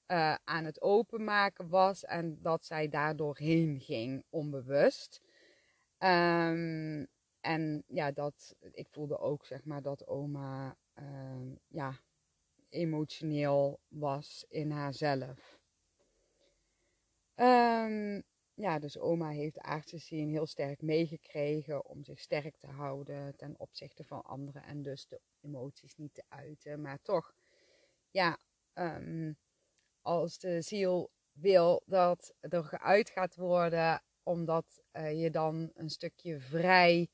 uh, 0.08 0.36
aan 0.44 0.66
het 0.66 0.82
openmaken 0.82 1.70
was. 1.70 2.06
En 2.06 2.42
dat 2.42 2.66
zij 2.66 2.90
daardoor 2.90 3.38
heen 3.38 3.80
ging, 3.80 4.24
onbewust. 4.30 5.22
Um, 5.98 7.08
en 7.42 7.84
ja, 7.88 8.12
dat, 8.12 8.56
ik 8.72 8.88
voelde 8.90 9.20
ook 9.20 9.46
zeg 9.46 9.64
maar 9.64 9.82
dat 9.82 10.08
oma 10.08 10.78
uh, 11.00 11.56
ja, 11.68 12.00
emotioneel 12.70 13.80
was 13.88 14.46
in 14.50 14.72
haarzelf. 14.72 15.60
Um, 17.36 18.24
ja, 18.60 18.80
dus 18.80 18.98
oma 18.98 19.30
heeft 19.30 19.60
aardse 19.60 19.98
zien 19.98 20.30
heel 20.30 20.46
sterk 20.46 20.82
meegekregen 20.82 21.86
om 21.86 22.04
zich 22.04 22.20
sterk 22.20 22.58
te 22.58 22.68
houden 22.68 23.36
ten 23.36 23.60
opzichte 23.60 24.04
van 24.04 24.22
anderen 24.22 24.64
en 24.64 24.82
dus 24.82 25.08
de 25.08 25.22
emoties 25.42 25.96
niet 25.96 26.14
te 26.14 26.24
uiten. 26.28 26.82
Maar 26.82 27.02
toch, 27.02 27.34
ja, 28.10 28.38
um, 28.74 29.38
als 30.02 30.40
de 30.40 30.62
ziel 30.62 31.12
wil 31.32 31.84
dat 31.86 32.34
er 32.40 32.64
geuit 32.64 33.10
gaat 33.10 33.36
worden, 33.36 34.04
omdat 34.24 34.82
uh, 34.94 35.22
je 35.22 35.30
dan 35.32 35.72
een 35.74 35.90
stukje 35.90 36.40
vrij, 36.40 37.10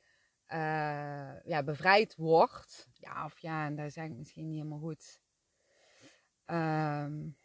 uh, 0.48 1.44
ja, 1.44 1.64
bevrijd 1.64 2.16
wordt. 2.16 2.88
Ja, 2.94 3.26
of 3.26 3.40
ja, 3.40 3.66
en 3.66 3.76
daar 3.76 3.92
zeg 3.92 4.06
ik 4.06 4.16
misschien 4.16 4.48
niet 4.48 4.58
helemaal 4.58 4.80
goed. 4.80 5.20
Um, 6.46 7.38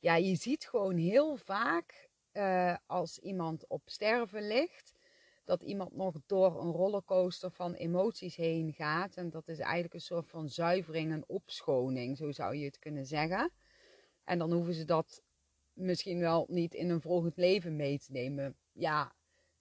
ja, 0.00 0.16
je 0.16 0.34
ziet 0.34 0.68
gewoon 0.68 0.96
heel 0.96 1.36
vaak 1.36 2.07
uh, 2.32 2.76
als 2.86 3.18
iemand 3.18 3.66
op 3.66 3.82
sterven 3.84 4.46
ligt, 4.46 4.92
dat 5.44 5.62
iemand 5.62 5.96
nog 5.96 6.14
door 6.26 6.60
een 6.60 6.70
rollercoaster 6.70 7.50
van 7.50 7.74
emoties 7.74 8.36
heen 8.36 8.72
gaat. 8.72 9.16
En 9.16 9.30
dat 9.30 9.48
is 9.48 9.58
eigenlijk 9.58 9.94
een 9.94 10.00
soort 10.00 10.28
van 10.28 10.48
zuivering 10.48 11.12
en 11.12 11.28
opschoning, 11.28 12.16
zo 12.16 12.32
zou 12.32 12.56
je 12.56 12.64
het 12.64 12.78
kunnen 12.78 13.06
zeggen. 13.06 13.52
En 14.24 14.38
dan 14.38 14.52
hoeven 14.52 14.74
ze 14.74 14.84
dat 14.84 15.22
misschien 15.72 16.18
wel 16.18 16.46
niet 16.48 16.74
in 16.74 16.90
een 16.90 17.00
volgend 17.00 17.36
leven 17.36 17.76
mee 17.76 17.98
te 17.98 18.12
nemen. 18.12 18.56
Ja, 18.72 19.14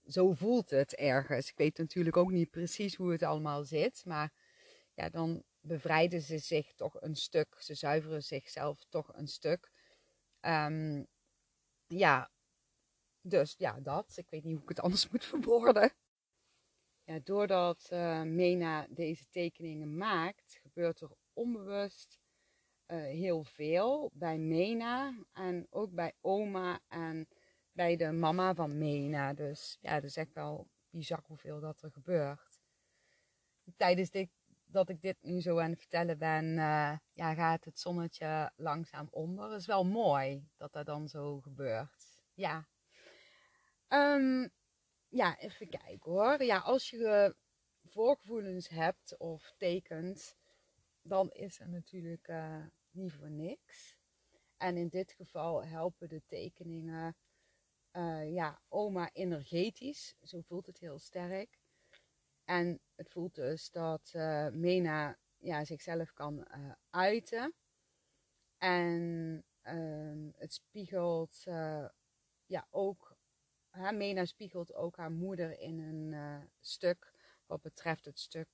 zo 0.08 0.34
voelt 0.34 0.69
het 0.69 0.95
ergens. 0.95 1.49
Ik 1.49 1.58
weet 1.58 1.77
natuurlijk 1.77 2.17
ook 2.17 2.32
niet 2.32 2.49
precies 2.49 2.95
hoe 2.95 3.12
het 3.12 3.23
allemaal 3.23 3.63
zit, 3.63 4.01
maar 4.06 4.34
ja, 4.93 5.10
dan 5.10 5.43
bevrijden 5.60 6.21
ze 6.21 6.38
zich 6.38 6.73
toch 6.73 7.01
een 7.01 7.15
stuk. 7.15 7.56
Ze 7.60 7.73
zuiveren 7.73 8.23
zichzelf 8.23 8.86
toch 8.89 9.13
een 9.13 9.27
stuk. 9.27 9.71
Um, 10.41 11.08
ja, 11.88 12.32
dus 13.29 13.55
ja, 13.57 13.79
dat. 13.79 14.13
Ik 14.17 14.29
weet 14.29 14.43
niet 14.43 14.53
hoe 14.53 14.61
ik 14.61 14.69
het 14.69 14.79
anders 14.79 15.09
moet 15.11 15.25
verwoorden. 15.25 15.93
Ja, 17.03 17.19
doordat 17.23 17.89
uh, 17.93 18.21
Mena 18.21 18.87
deze 18.89 19.29
tekeningen 19.29 19.97
maakt, 19.97 20.59
gebeurt 20.61 21.01
er 21.01 21.11
onbewust 21.33 22.19
uh, 22.87 22.97
heel 22.97 23.43
veel 23.43 24.11
bij 24.13 24.37
Mena 24.37 25.13
en 25.33 25.67
ook 25.69 25.91
bij 25.91 26.13
oma 26.21 26.79
en 26.87 27.27
bij 27.71 27.95
de 27.95 28.11
mama 28.11 28.55
van 28.55 28.77
Mena. 28.77 29.33
Dus 29.33 29.77
ja, 29.81 29.93
dat 29.93 30.03
is 30.03 30.17
echt 30.17 30.33
wel 30.33 30.67
bizar 30.89 31.23
hoeveel 31.25 31.59
dat 31.59 31.81
er 31.81 31.91
gebeurt. 31.91 32.61
Tijdens 33.75 34.09
dit 34.09 34.29
dat 34.65 34.89
ik 34.89 35.01
dit 35.01 35.17
nu 35.21 35.41
zo 35.41 35.59
aan 35.59 35.69
het 35.69 35.79
vertellen 35.79 36.17
ben, 36.17 36.45
uh, 36.45 36.97
ja, 37.11 37.33
gaat 37.33 37.65
het 37.65 37.79
zonnetje 37.79 38.51
langzaam 38.55 39.07
onder. 39.11 39.51
Het 39.51 39.59
is 39.59 39.65
wel 39.65 39.85
mooi 39.85 40.47
dat 40.57 40.73
dat 40.73 40.85
dan 40.85 41.07
zo 41.07 41.41
gebeurt. 41.41 42.21
Ja. 42.33 42.67
Um, 43.89 44.50
ja, 45.08 45.39
even 45.39 45.69
kijken 45.69 46.12
hoor. 46.12 46.43
Ja, 46.43 46.58
als 46.58 46.89
je 46.89 47.36
voorgevoelens 47.84 48.67
hebt 48.67 49.17
of 49.17 49.54
tekent, 49.58 50.38
dan 51.02 51.32
is 51.32 51.60
er 51.60 51.69
natuurlijk 51.69 52.28
uh, 52.28 52.65
niet 52.91 53.13
voor 53.13 53.30
niks. 53.30 53.97
En 54.58 54.78
in 54.78 54.88
dit 54.88 55.12
geval 55.12 55.65
helpen 55.65 56.10
de 56.10 56.21
tekeningen 56.26 57.15
uh, 57.91 58.34
ja, 58.34 58.62
oma 58.67 59.10
energetisch. 59.13 60.15
Zo 60.21 60.41
voelt 60.41 60.65
het 60.65 60.80
heel 60.80 61.00
sterk. 61.00 61.60
En 62.43 62.80
het 62.95 63.10
voelt 63.10 63.36
dus 63.36 63.71
dat 63.71 64.12
Mena 64.52 65.17
ja, 65.38 65.65
zichzelf 65.65 66.13
kan 66.13 66.47
uiten. 66.89 67.54
En 68.58 69.43
uh, 69.63 70.34
het 70.36 70.54
spiegelt 70.54 71.43
ja, 72.45 72.67
ook, 72.69 73.06
hè, 73.77 73.91
Mena 73.91 74.25
spiegelt 74.25 74.73
ook 74.73 74.97
haar 74.97 75.11
moeder 75.11 75.59
in 75.59 75.79
een 75.79 76.41
stuk 76.59 77.13
wat 77.45 77.61
betreft 77.61 78.05
het 78.05 78.19
stuk 78.19 78.47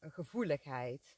gevoeligheid. 0.00 1.16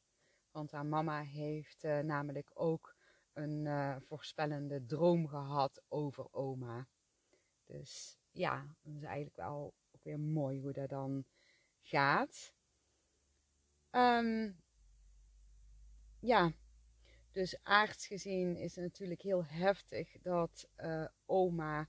Want 0.51 0.71
haar 0.71 0.87
mama 0.87 1.23
heeft 1.23 1.83
namelijk 1.83 2.51
ook 2.55 2.97
een 3.33 3.69
voorspellende 4.03 4.87
droom 4.87 5.29
gehad 5.29 5.83
over 5.89 6.33
oma. 6.33 6.89
Dus 7.65 8.19
ja, 8.31 8.77
dat 8.83 8.95
is 8.95 9.03
eigenlijk 9.03 9.37
wel 9.37 9.75
ook 9.93 10.03
weer 10.03 10.21
mooi 10.21 10.61
hoe 10.61 10.73
dat 10.73 10.89
dan 10.89 11.25
gaat. 11.83 12.55
Ehm, 13.91 14.53
ja, 16.19 16.53
dus 17.33 17.63
aards 17.63 18.07
gezien 18.07 18.57
is 18.57 18.75
het 18.75 18.85
natuurlijk 18.85 19.23
heel 19.23 19.45
heftig 19.45 20.21
dat 20.21 20.69
oma 21.27 21.89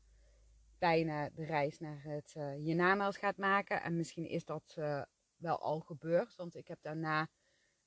bijna 0.81 1.29
de 1.29 1.45
reis 1.45 1.79
naar 1.79 2.03
het 2.03 2.33
uh, 2.37 2.51
hiernamaals 2.53 3.17
gaat 3.17 3.37
maken. 3.37 3.81
En 3.81 3.95
misschien 3.95 4.25
is 4.27 4.45
dat 4.45 4.75
uh, 4.79 5.01
wel 5.35 5.59
al 5.59 5.79
gebeurd, 5.79 6.35
want 6.35 6.55
ik 6.55 6.67
heb 6.67 6.81
daarna 6.81 7.29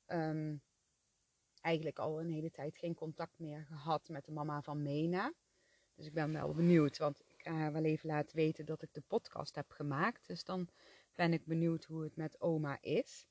um, 0.06 0.62
eigenlijk 1.60 1.98
al 1.98 2.20
een 2.20 2.30
hele 2.30 2.50
tijd 2.50 2.76
geen 2.76 2.94
contact 2.94 3.38
meer 3.38 3.64
gehad 3.64 4.08
met 4.08 4.24
de 4.24 4.32
mama 4.32 4.62
van 4.62 4.82
Mena. 4.82 5.32
Dus 5.94 6.06
ik 6.06 6.14
ben 6.14 6.32
wel 6.32 6.52
benieuwd, 6.52 6.98
want 6.98 7.20
ik 7.20 7.40
ga 7.42 7.52
haar 7.52 7.72
wel 7.72 7.84
even 7.84 8.08
laten 8.08 8.36
weten 8.36 8.66
dat 8.66 8.82
ik 8.82 8.92
de 8.92 9.02
podcast 9.06 9.54
heb 9.54 9.70
gemaakt. 9.70 10.26
Dus 10.26 10.44
dan 10.44 10.68
ben 11.14 11.32
ik 11.32 11.44
benieuwd 11.44 11.84
hoe 11.84 12.02
het 12.02 12.16
met 12.16 12.40
oma 12.40 12.78
is. 12.80 13.26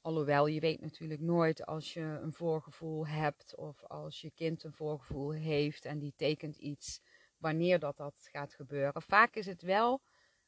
Alhoewel, 0.00 0.46
je 0.46 0.60
weet 0.60 0.80
natuurlijk 0.80 1.20
nooit 1.20 1.66
als 1.66 1.92
je 1.92 2.00
een 2.00 2.32
voorgevoel 2.32 3.06
hebt 3.06 3.56
of 3.56 3.84
als 3.84 4.20
je 4.20 4.30
kind 4.30 4.64
een 4.64 4.72
voorgevoel 4.72 5.32
heeft 5.32 5.84
en 5.84 5.98
die 5.98 6.12
tekent 6.16 6.56
iets 6.56 7.00
wanneer 7.38 7.78
dat, 7.78 7.96
dat 7.96 8.28
gaat 8.32 8.54
gebeuren. 8.54 9.02
Vaak 9.02 9.34
is 9.34 9.46
het 9.46 9.62
wel 9.62 10.02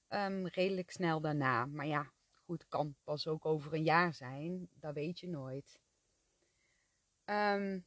um, 0.08 0.46
redelijk 0.46 0.90
snel 0.90 1.20
daarna. 1.20 1.66
Maar 1.66 1.86
ja, 1.86 2.12
goed, 2.34 2.68
kan 2.68 2.96
pas 3.04 3.26
ook 3.26 3.46
over 3.46 3.74
een 3.74 3.84
jaar 3.84 4.14
zijn. 4.14 4.68
Dat 4.74 4.94
weet 4.94 5.20
je 5.20 5.28
nooit. 5.28 5.80
Um, 7.24 7.86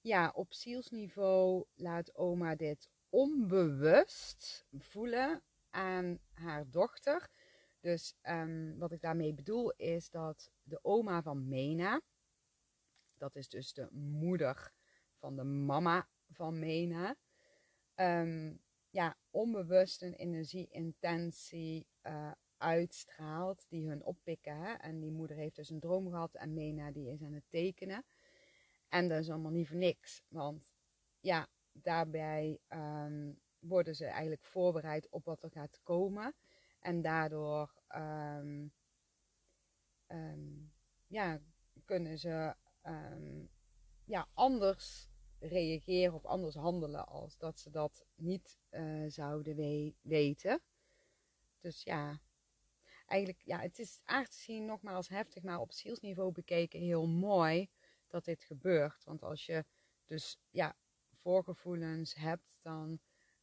ja, 0.00 0.30
op 0.34 0.54
zielsniveau 0.54 1.64
laat 1.74 2.14
oma 2.14 2.54
dit 2.54 2.88
onbewust 3.08 4.66
voelen 4.78 5.42
aan 5.70 6.18
haar 6.32 6.70
dochter. 6.70 7.30
Dus 7.80 8.14
um, 8.22 8.78
wat 8.78 8.92
ik 8.92 9.00
daarmee 9.00 9.34
bedoel 9.34 9.72
is 9.76 10.10
dat 10.10 10.50
de 10.62 10.78
oma 10.82 11.22
van 11.22 11.48
Mena, 11.48 12.00
dat 13.16 13.36
is 13.36 13.48
dus 13.48 13.72
de 13.72 13.88
moeder 13.92 14.72
van 15.18 15.36
de 15.36 15.44
mama 15.44 16.08
van 16.30 16.58
Mena, 16.58 17.16
um, 18.00 18.60
ja, 18.90 19.16
onbewust 19.30 20.02
een 20.02 20.14
energieintentie 20.14 21.86
uh, 22.02 22.32
uitstraalt 22.56 23.66
die 23.68 23.88
hun 23.88 24.04
oppikken. 24.04 24.56
Hè? 24.56 24.72
En 24.72 25.00
die 25.00 25.10
moeder 25.10 25.36
heeft 25.36 25.56
dus 25.56 25.70
een 25.70 25.80
droom 25.80 26.10
gehad 26.10 26.34
en 26.34 26.54
Mena 26.54 26.90
die 26.90 27.10
is 27.10 27.22
aan 27.22 27.32
het 27.32 27.50
tekenen. 27.50 28.04
En 28.88 29.08
dat 29.08 29.20
is 29.20 29.30
allemaal 29.30 29.52
niet 29.52 29.68
voor 29.68 29.76
niks. 29.76 30.22
Want 30.28 30.74
ja, 31.20 31.48
daarbij 31.72 32.60
um, 32.68 33.40
worden 33.58 33.94
ze 33.94 34.04
eigenlijk 34.06 34.44
voorbereid 34.44 35.08
op 35.08 35.24
wat 35.24 35.42
er 35.42 35.50
gaat 35.50 35.80
komen. 35.82 36.34
En 36.80 37.02
daardoor 37.02 37.74
um, 37.96 38.72
ja, 41.06 41.40
kunnen 41.84 42.18
ze 42.18 42.54
ja, 44.04 44.28
anders 44.34 45.07
reageren 45.40 46.14
of 46.14 46.24
anders 46.24 46.54
handelen 46.54 47.06
als 47.06 47.36
dat 47.36 47.58
ze 47.58 47.70
dat 47.70 48.06
niet 48.14 48.58
uh, 48.70 49.04
zouden 49.10 49.56
we 49.56 49.94
weten. 50.00 50.60
Dus 51.60 51.82
ja, 51.82 52.20
eigenlijk, 53.06 53.42
ja, 53.44 53.58
het 53.60 53.78
is 53.78 54.00
aardig 54.04 54.32
zien 54.32 54.64
nogmaals 54.64 55.08
heftig, 55.08 55.42
maar 55.42 55.60
op 55.60 55.72
zielsniveau 55.72 56.32
bekeken 56.32 56.80
heel 56.80 57.06
mooi 57.06 57.70
dat 58.06 58.24
dit 58.24 58.44
gebeurt. 58.44 59.04
Want 59.04 59.22
als 59.22 59.46
je 59.46 59.64
dus 60.04 60.38
ja, 60.50 60.76
voorgevoelens 61.12 62.14
hebt, 62.14 62.58
dan 62.62 63.00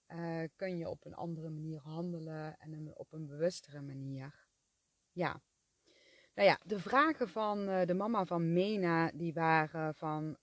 uh, 0.08 0.44
kun 0.56 0.78
je 0.78 0.90
op 0.90 1.06
een 1.06 1.16
andere 1.16 1.50
manier 1.50 1.80
handelen 1.80 2.58
en 2.58 2.96
op 2.96 3.14
een 3.14 3.26
bewustere 3.26 3.82
manier. 3.82 4.48
Ja. 5.12 5.42
Nou 6.34 6.48
ja, 6.48 6.60
de 6.66 6.80
vragen 6.80 7.30
van 7.30 7.70
uh, 7.70 7.86
de 7.86 7.94
mama 7.94 8.26
van 8.26 8.54
Mena, 8.54 9.12
die 9.12 9.34
waren 9.34 9.96
van, 9.96 10.38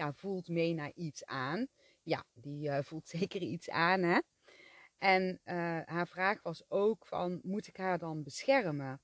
ja, 0.00 0.12
voelt 0.12 0.48
Mena 0.48 0.92
iets 0.94 1.24
aan? 1.24 1.68
Ja, 2.02 2.24
die 2.32 2.82
voelt 2.82 3.08
zeker 3.18 3.42
iets 3.42 3.70
aan, 3.70 4.02
hè? 4.02 4.18
En 4.98 5.40
haar 5.84 6.08
vraag 6.08 6.42
was 6.42 6.70
ook 6.70 7.06
van, 7.06 7.40
moet 7.42 7.66
ik 7.66 7.76
haar 7.76 7.98
dan 7.98 8.22
beschermen? 8.22 9.00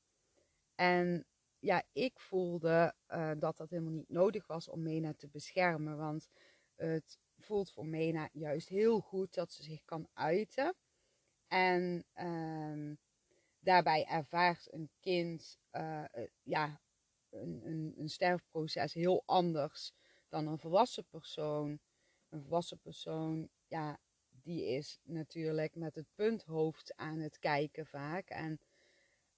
En 0.75 1.27
ja, 1.59 1.83
ik 1.93 2.21
voelde 2.21 2.95
uh, 3.09 3.31
dat 3.39 3.57
dat 3.57 3.71
helemaal 3.71 3.93
niet 3.93 4.09
nodig 4.09 4.47
was 4.47 4.69
om 4.69 4.83
Mena 4.83 5.15
te 5.15 5.29
beschermen. 5.29 5.97
Want 5.97 6.29
het 6.75 7.19
voelt 7.39 7.73
voor 7.73 7.87
Mena 7.87 8.29
juist 8.33 8.69
heel 8.69 9.01
goed 9.01 9.35
dat 9.35 9.53
ze 9.53 9.63
zich 9.63 9.85
kan 9.85 10.09
uiten. 10.13 10.75
En 11.49 12.05
uh, 12.15 12.97
daarbij 13.59 14.05
ervaart 14.05 14.73
een 14.73 14.91
kind 15.01 15.59
ja, 16.43 16.81
een, 17.31 17.61
een, 17.65 17.95
een 17.97 18.09
sterfproces 18.09 18.95
heel 18.95 19.23
anders 19.27 19.93
dan 20.37 20.53
een 20.53 20.59
volwassen 20.59 21.05
persoon. 21.11 21.79
Een 22.29 22.41
volwassen 22.41 22.79
persoon, 22.79 23.49
ja, 23.67 23.99
die 24.43 24.65
is 24.67 24.99
natuurlijk 25.03 25.75
met 25.75 25.95
het 25.95 26.07
punthoofd 26.15 26.97
aan 26.97 27.19
het 27.19 27.39
kijken 27.39 27.87
vaak. 27.87 28.29
En 28.29 28.61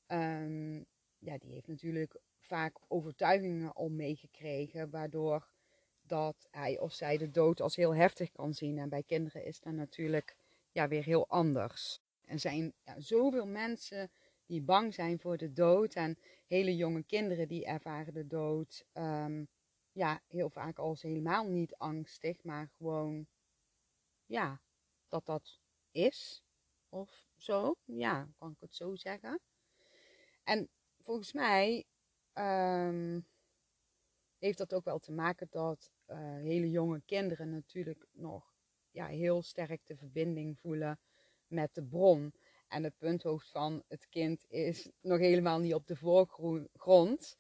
um, 0.07 0.87
ja, 1.19 1.39
die 1.39 1.53
heeft 1.53 1.67
natuurlijk 1.67 2.21
vaak 2.39 2.79
overtuigingen 2.89 3.73
al 3.73 3.89
meegekregen, 3.89 4.91
waardoor 4.91 5.49
dat 6.03 6.49
hij 6.51 6.79
of 6.79 6.93
zij 6.93 7.17
de 7.17 7.31
dood 7.31 7.61
als 7.61 7.77
heel 7.77 7.95
heftig 7.95 8.33
kan 8.33 8.55
zien. 8.55 8.79
En 8.79 8.89
bij 8.89 9.03
kinderen 9.03 9.45
is 9.45 9.61
dat 9.61 9.73
natuurlijk 9.73 10.37
ja, 10.73 10.89
weer 10.89 11.05
heel 11.05 11.29
anders. 11.29 12.01
Er 12.25 12.39
zijn 12.39 12.73
ja, 12.85 13.01
zoveel 13.01 13.47
mensen 13.47 14.11
die 14.47 14.63
bang 14.63 14.95
zijn 14.95 15.19
voor 15.19 15.37
de 15.37 15.53
dood. 15.53 15.95
En 15.95 16.19
hele 16.47 16.77
jonge 16.77 17.03
kinderen 17.03 17.49
die 17.49 17.65
ervaren 17.65 18.15
de 18.15 18.27
dood. 18.27 18.85
Um, 18.95 19.49
ja, 19.99 20.23
heel 20.27 20.51
vaak 20.51 20.79
als 20.79 21.03
helemaal 21.03 21.49
niet 21.49 21.77
angstig, 21.77 22.43
maar 22.43 22.69
gewoon, 22.77 23.27
ja, 24.27 24.61
dat 25.09 25.27
dat 25.27 25.61
is. 25.91 26.43
Of 26.89 27.27
zo, 27.37 27.75
ja, 27.85 28.29
kan 28.37 28.51
ik 28.51 28.61
het 28.61 28.75
zo 28.75 28.95
zeggen. 28.95 29.41
En 30.45 30.69
volgens 31.03 31.33
mij 31.33 31.85
um, 32.35 33.27
heeft 34.39 34.59
dat 34.59 34.75
ook 34.75 34.85
wel 34.85 34.99
te 34.99 35.13
maken 35.13 35.47
dat 35.51 35.91
uh, 36.07 36.17
hele 36.19 36.71
jonge 36.71 37.03
kinderen 37.05 37.51
natuurlijk 37.51 38.07
nog 38.13 38.55
ja, 38.91 39.07
heel 39.07 39.43
sterk 39.43 39.87
de 39.87 39.97
verbinding 39.97 40.59
voelen 40.59 41.01
met 41.47 41.75
de 41.75 41.85
bron. 41.85 42.33
En 42.69 42.85
het 42.85 42.99
punthoofd 42.99 43.51
van 43.51 43.83
het 43.89 44.09
kind 44.09 44.45
is 44.49 44.91
nog 45.01 45.19
helemaal 45.19 45.59
niet 45.59 45.75
op 45.75 45.87
de 45.87 45.97
voorgrond. 45.97 47.37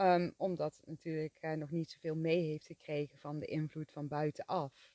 Um, 0.00 0.34
omdat 0.36 0.80
natuurlijk 0.84 1.38
uh, 1.40 1.52
nog 1.52 1.70
niet 1.70 1.90
zoveel 1.90 2.16
mee 2.16 2.42
heeft 2.42 2.66
gekregen 2.66 3.18
van 3.18 3.38
de 3.38 3.46
invloed 3.46 3.90
van 3.90 4.08
buitenaf. 4.08 4.92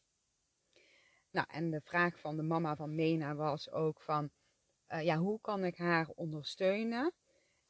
Nou, 1.31 1.47
en 1.49 1.69
de 1.69 1.81
vraag 1.81 2.19
van 2.19 2.35
de 2.35 2.43
mama 2.43 2.75
van 2.75 2.95
Mena 2.95 3.35
was 3.35 3.71
ook 3.71 4.01
van, 4.01 4.31
uh, 4.89 5.03
ja, 5.03 5.17
hoe 5.17 5.41
kan 5.41 5.63
ik 5.63 5.77
haar 5.77 6.07
ondersteunen? 6.07 7.13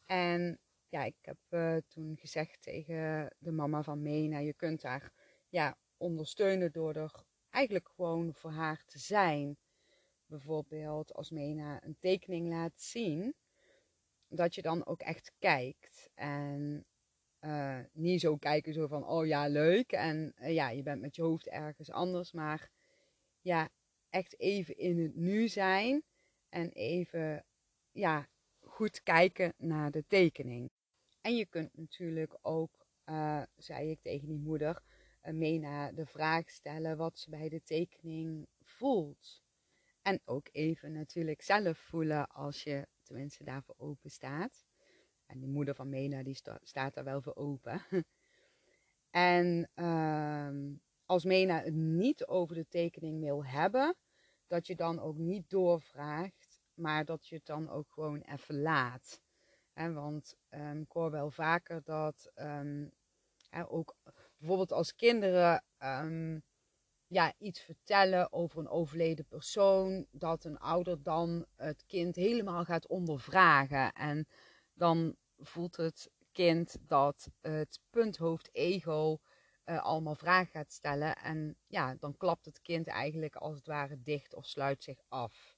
En 0.06 0.60
ja, 0.90 1.04
ik 1.04 1.16
heb 1.22 1.38
uh, 1.50 1.78
toen 1.88 2.18
gezegd 2.18 2.62
tegen 2.62 3.36
de 3.38 3.52
mama 3.52 3.84
van 3.84 4.02
Mena, 4.02 4.38
je 4.38 4.54
kunt 4.54 4.84
haar 4.84 5.14
ja, 5.50 5.78
ondersteunen 5.98 6.72
door 6.72 6.96
er 6.96 7.24
eigenlijk 7.50 7.90
gewoon 7.90 8.34
voor 8.34 8.52
haar 8.52 8.84
te 8.86 9.00
zijn. 9.00 9.58
Bijvoorbeeld 10.26 11.14
als 11.14 11.30
Mena 11.30 11.84
een 11.84 11.98
tekening 12.00 12.48
laat 12.50 12.82
zien, 12.82 13.36
dat 14.28 14.56
je 14.56 14.62
dan 14.62 14.86
ook 14.86 15.02
echt 15.02 15.32
kijkt. 15.40 16.10
En 16.14 16.86
uh, 17.46 17.80
niet 17.92 18.20
zo 18.20 18.38
kijken 18.38 18.74
zo 18.74 18.88
van, 18.88 19.08
oh 19.08 19.26
ja, 19.26 19.48
leuk. 19.48 19.92
En 19.92 20.34
uh, 20.42 20.54
ja, 20.54 20.70
je 20.70 20.84
bent 20.84 21.02
met 21.02 21.16
je 21.16 21.22
hoofd 21.22 21.48
ergens 21.48 21.92
anders. 21.92 22.32
Maar 22.32 22.70
ja, 23.42 23.70
echt 24.10 24.40
even 24.40 24.78
in 24.78 25.00
het 25.00 25.16
nu 25.16 25.48
zijn. 25.48 26.04
En 26.50 26.70
even, 26.70 27.46
ja, 27.92 28.28
goed 28.60 29.04
kijken 29.04 29.54
naar 29.58 29.92
de 29.92 30.06
tekening. 30.08 30.72
En 31.22 31.36
je 31.36 31.46
kunt 31.46 31.78
natuurlijk 31.78 32.38
ook, 32.42 32.88
uh, 33.06 33.44
zei 33.56 33.90
ik 33.90 34.02
tegen 34.02 34.28
die 34.28 34.40
moeder, 34.40 34.82
mee 35.22 35.60
naar 35.60 35.96
de 35.96 36.06
vraag 36.06 36.50
stellen 36.50 36.98
wat 36.98 37.18
ze 37.20 37.30
bij 37.30 37.50
de 37.50 37.64
tekening 37.64 38.48
voelt. 38.62 39.42
En 40.02 40.22
ook 40.26 40.48
even 40.52 40.92
natuurlijk 40.92 41.42
zelf 41.42 41.78
voelen 41.78 42.28
als 42.28 42.64
je 42.64 42.88
tenminste 43.02 43.44
daarvoor 43.44 43.76
open 43.78 44.12
staat. 44.12 44.66
En 45.34 45.40
die 45.40 45.50
moeder 45.50 45.76
van 45.76 45.90
Mena 45.90 46.24
die 46.24 46.36
sta, 46.36 46.60
staat 46.64 46.94
daar 46.94 47.04
wel 47.04 47.22
voor 47.22 47.36
open. 47.36 47.82
en 49.10 49.70
uh, 49.76 50.76
als 51.06 51.24
Mena 51.24 51.62
het 51.62 51.74
niet 51.74 52.26
over 52.26 52.56
de 52.56 52.68
tekening 52.68 53.20
wil 53.20 53.46
hebben, 53.46 53.96
dat 54.48 54.68
je 54.68 54.76
dan 54.76 55.00
ook 55.00 55.18
niet 55.18 55.50
doorvraagt, 55.50 56.62
maar 56.74 57.06
dat 57.06 57.28
je 57.28 57.36
het 57.36 57.46
dan 57.46 57.70
ook 57.70 57.92
gewoon 57.92 58.22
even 58.22 58.62
laat. 58.62 59.22
En 59.74 59.94
want 59.94 60.36
um, 60.50 60.82
ik 60.82 60.92
hoor 60.92 61.12
wel 61.12 61.32
vaker 61.32 61.82
dat 61.84 62.32
um, 62.36 62.92
ook 63.68 63.96
bijvoorbeeld 64.38 64.72
als 64.72 64.96
kinderen 64.96 65.64
ja, 67.08 67.34
iets 67.38 67.60
vertellen 67.62 68.34
over 68.34 68.60
een 68.60 68.70
overleden 68.70 69.26
persoon, 69.26 70.08
dat 70.12 70.44
een 70.44 70.58
ouder 70.58 71.04
dan 71.04 71.46
het 71.56 71.86
kind 71.86 72.16
helemaal 72.16 72.64
gaat 72.64 72.88
ondervragen. 72.88 73.92
En 73.94 74.28
dan 74.74 75.16
voelt 75.44 75.76
het 75.76 76.12
kind 76.32 76.78
dat 76.88 77.32
het 77.42 77.80
punthoofd 77.90 78.50
ego 78.52 79.20
uh, 79.66 79.84
allemaal 79.84 80.16
vragen 80.16 80.52
gaat 80.52 80.72
stellen. 80.72 81.16
En 81.16 81.58
ja, 81.68 81.96
dan 81.96 82.18
klapt 82.18 82.46
het 82.46 82.62
kind 82.62 82.88
eigenlijk 82.88 83.36
als 83.36 83.56
het 83.56 83.68
ware 83.68 84.02
dicht 84.02 84.34
of 84.34 84.46
sluit 84.46 84.84
zich 84.84 85.04
af. 85.08 85.58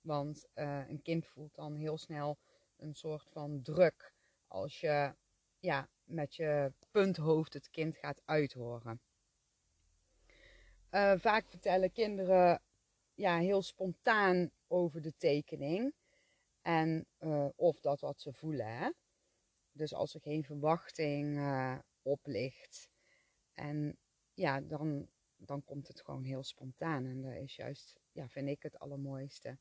Want 0.00 0.48
uh, 0.54 0.88
een 0.88 1.02
kind 1.02 1.26
voelt 1.26 1.54
dan 1.54 1.74
heel 1.74 1.98
snel 1.98 2.38
een 2.76 2.94
soort 2.94 3.28
van 3.30 3.62
druk 3.62 4.14
als 4.46 4.80
je 4.80 5.14
ja, 5.58 5.88
met 6.04 6.34
je 6.34 6.72
punthoofd 6.90 7.52
het 7.52 7.70
kind 7.70 7.96
gaat 7.96 8.22
uithoren. 8.24 9.00
Uh, 10.90 11.12
vaak 11.16 11.48
vertellen 11.48 11.92
kinderen 11.92 12.62
ja, 13.14 13.38
heel 13.38 13.62
spontaan 13.62 14.50
over 14.66 15.00
de 15.02 15.16
tekening. 15.16 15.94
En 16.62 17.06
of 17.56 17.80
dat 17.80 18.00
wat 18.00 18.20
ze 18.20 18.32
voelen. 18.32 18.66
Hè? 18.66 18.90
Dus 19.72 19.94
als 19.94 20.14
er 20.14 20.20
geen 20.20 20.44
verwachting 20.44 21.36
uh, 21.36 21.78
op 22.02 22.26
ligt. 22.26 22.90
En 23.52 23.98
ja, 24.34 24.60
dan, 24.60 25.08
dan 25.36 25.64
komt 25.64 25.88
het 25.88 26.00
gewoon 26.00 26.24
heel 26.24 26.42
spontaan. 26.42 27.06
En 27.06 27.22
dat 27.22 27.34
is 27.34 27.56
juist, 27.56 28.00
ja, 28.12 28.28
vind 28.28 28.48
ik 28.48 28.62
het 28.62 28.78
allermooiste. 28.78 29.58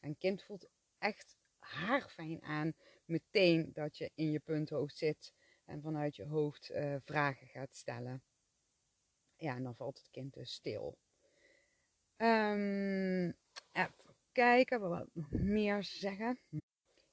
Een 0.00 0.18
kind 0.18 0.42
voelt 0.42 0.68
echt 0.98 1.36
haarfijn 1.58 2.42
aan 2.42 2.72
meteen 3.04 3.72
dat 3.72 3.96
je 3.96 4.10
in 4.14 4.30
je 4.30 4.40
punthoofd 4.40 4.96
zit 4.96 5.32
en 5.64 5.82
vanuit 5.82 6.16
je 6.16 6.24
hoofd 6.24 6.70
uh, 6.70 6.96
vragen 7.00 7.46
gaat 7.46 7.74
stellen. 7.74 8.22
Ja, 9.36 9.54
en 9.56 9.62
dan 9.62 9.76
valt 9.76 9.98
het 9.98 10.10
kind 10.10 10.34
dus 10.34 10.52
stil. 10.52 10.98
Um, 12.16 13.36
even 13.72 13.94
kijken, 14.32 14.80
wat 14.80 15.08
nog 15.12 15.30
meer 15.30 15.82
zeggen? 15.82 16.38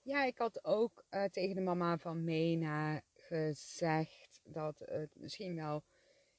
Ja, 0.08 0.24
ik 0.24 0.38
had 0.38 0.66
ook 0.66 1.06
uh, 1.10 1.24
tegen 1.24 1.56
de 1.56 1.62
mama 1.62 1.98
van 1.98 2.24
Mena 2.24 3.02
gezegd 3.14 4.42
dat 4.44 4.80
het 4.80 5.16
misschien 5.16 5.56
wel 5.56 5.84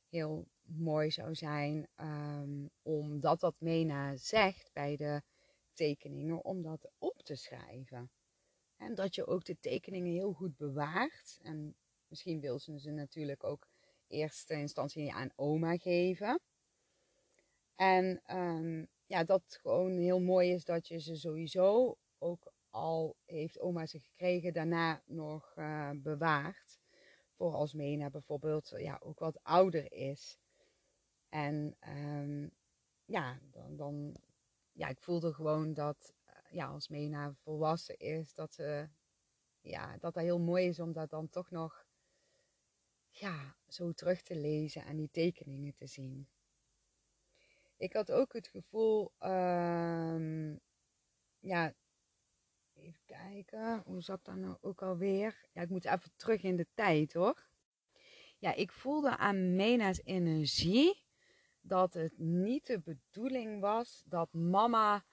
heel 0.09 0.48
mooi 0.62 1.11
zou 1.11 1.35
zijn, 1.35 1.88
um, 1.96 2.70
omdat 2.83 3.40
wat 3.40 3.61
Mena 3.61 4.16
zegt 4.16 4.70
bij 4.72 4.96
de 4.96 5.22
tekeningen, 5.72 6.44
om 6.44 6.62
dat 6.62 6.90
op 6.98 7.22
te 7.22 7.35
schrijven. 7.35 8.11
En 8.76 8.94
dat 8.94 9.14
je 9.14 9.26
ook 9.26 9.44
de 9.44 9.59
tekeningen 9.61 10.12
heel 10.12 10.33
goed 10.33 10.57
bewaart. 10.57 11.38
En 11.42 11.76
misschien 12.07 12.40
wil 12.40 12.59
ze 12.59 12.81
ze 12.81 12.90
natuurlijk 12.90 13.44
ook 13.44 13.68
eerste 14.07 14.54
instantie 14.54 15.12
aan 15.12 15.33
oma 15.37 15.76
geven. 15.76 16.40
En 17.74 18.22
um, 18.37 18.88
ja, 19.07 19.24
dat 19.24 19.59
gewoon 19.61 19.96
heel 19.96 20.20
mooi 20.20 20.52
is 20.52 20.64
dat 20.64 20.88
je 20.88 21.00
ze 21.00 21.16
sowieso 21.16 21.96
ook 22.18 22.57
al 22.70 23.16
heeft 23.24 23.61
oma 23.61 23.87
ze 23.87 23.98
gekregen, 23.98 24.52
daarna 24.52 25.02
nog 25.07 25.54
uh, 25.57 25.90
bewaart. 25.94 26.78
Voor 27.33 27.52
als 27.52 27.72
Mena 27.72 28.11
bijvoorbeeld 28.11 28.72
ja, 28.76 28.98
ook 29.02 29.18
wat 29.18 29.42
ouder 29.42 29.92
is. 29.92 30.38
En 31.28 31.76
um, 31.88 32.50
ja, 33.04 33.38
dan, 33.50 33.76
dan, 33.76 34.16
ja, 34.72 34.88
ik 34.88 35.00
voelde 35.00 35.33
gewoon 35.33 35.74
dat 35.74 36.14
uh, 36.26 36.33
ja, 36.50 36.66
als 36.66 36.88
Mena 36.88 37.35
volwassen 37.35 37.98
is, 37.98 38.35
dat, 38.35 38.57
uh, 38.61 38.85
ja, 39.61 39.96
dat 39.98 40.14
dat 40.14 40.22
heel 40.22 40.38
mooi 40.38 40.66
is 40.66 40.81
om 40.81 40.92
dat 40.92 41.11
dan 41.11 41.28
toch 41.28 41.50
nog 41.50 41.87
ja, 43.11 43.57
zo 43.68 43.92
terug 43.92 44.22
te 44.22 44.37
lezen 44.37 44.85
en 44.85 44.96
die 44.96 45.11
tekeningen 45.11 45.74
te 45.74 45.87
zien. 45.87 46.28
Ik 47.76 47.92
had 47.92 48.11
ook 48.11 48.33
het 48.33 48.48
gevoel, 48.48 49.12
um, 49.20 50.61
ja, 51.38 51.74
even 52.78 53.00
kijken, 53.06 53.82
hoe 53.86 54.02
zat 54.02 54.24
dat 54.24 54.36
nou 54.36 54.56
ook 54.60 54.82
alweer? 54.82 55.48
Ja, 55.52 55.62
ik 55.62 55.68
moet 55.68 55.84
even 55.84 56.12
terug 56.16 56.42
in 56.42 56.56
de 56.56 56.66
tijd 56.74 57.12
hoor. 57.12 57.46
Ja, 58.38 58.54
ik 58.54 58.72
voelde 58.72 59.16
aan 59.16 59.56
Mena's 59.56 60.00
energie 60.04 61.06
dat 61.60 61.94
het 61.94 62.18
niet 62.18 62.66
de 62.66 62.80
bedoeling 62.80 63.60
was 63.60 64.02
dat 64.06 64.32
mama 64.32 65.04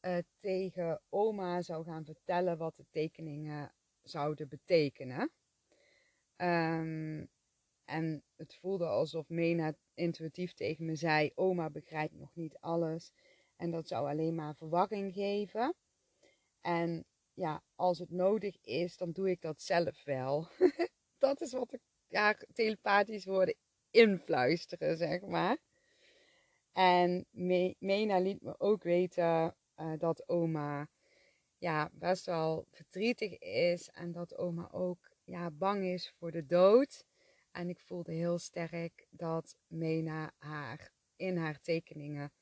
uh, 0.00 0.18
tegen 0.40 1.02
oma 1.08 1.62
zou 1.62 1.84
gaan 1.84 2.04
vertellen 2.04 2.58
wat 2.58 2.76
de 2.76 2.86
tekeningen 2.90 3.74
zouden 4.02 4.48
betekenen. 4.48 5.30
Um, 6.36 7.30
en 7.84 8.22
het 8.36 8.54
voelde 8.54 8.86
alsof 8.86 9.28
Mena 9.28 9.74
intuïtief 9.94 10.52
tegen 10.52 10.84
me 10.84 10.96
zei: 10.96 11.32
Oma 11.34 11.70
begrijpt 11.70 12.14
nog 12.14 12.34
niet 12.34 12.58
alles. 12.58 13.12
En 13.56 13.70
dat 13.70 13.88
zou 13.88 14.08
alleen 14.08 14.34
maar 14.34 14.54
verwarring 14.54 15.12
geven. 15.12 15.74
En 16.60 17.06
ja, 17.38 17.62
als 17.74 17.98
het 17.98 18.10
nodig 18.10 18.56
is, 18.62 18.96
dan 18.96 19.10
doe 19.10 19.30
ik 19.30 19.40
dat 19.40 19.62
zelf 19.62 20.04
wel. 20.04 20.48
dat 21.18 21.40
is 21.40 21.52
wat 21.52 21.72
ik 21.72 21.80
ja, 22.08 22.36
telepathisch 22.52 23.24
worden 23.24 23.54
influisteren, 23.90 24.96
zeg 24.96 25.20
maar. 25.20 25.56
En 26.72 27.26
Mena 27.78 28.18
liet 28.18 28.42
me 28.42 28.60
ook 28.60 28.82
weten 28.82 29.56
uh, 29.76 29.92
dat 29.98 30.28
oma 30.28 30.88
ja, 31.58 31.90
best 31.92 32.26
wel 32.26 32.66
verdrietig 32.70 33.38
is. 33.38 33.88
En 33.88 34.12
dat 34.12 34.36
oma 34.36 34.68
ook 34.72 35.10
ja, 35.24 35.50
bang 35.50 35.84
is 35.84 36.14
voor 36.18 36.30
de 36.30 36.46
dood. 36.46 37.04
En 37.52 37.68
ik 37.68 37.80
voelde 37.80 38.12
heel 38.12 38.38
sterk 38.38 39.06
dat 39.10 39.56
Mena 39.66 40.32
haar 40.38 40.92
in 41.16 41.36
haar 41.36 41.60
tekeningen 41.60 42.32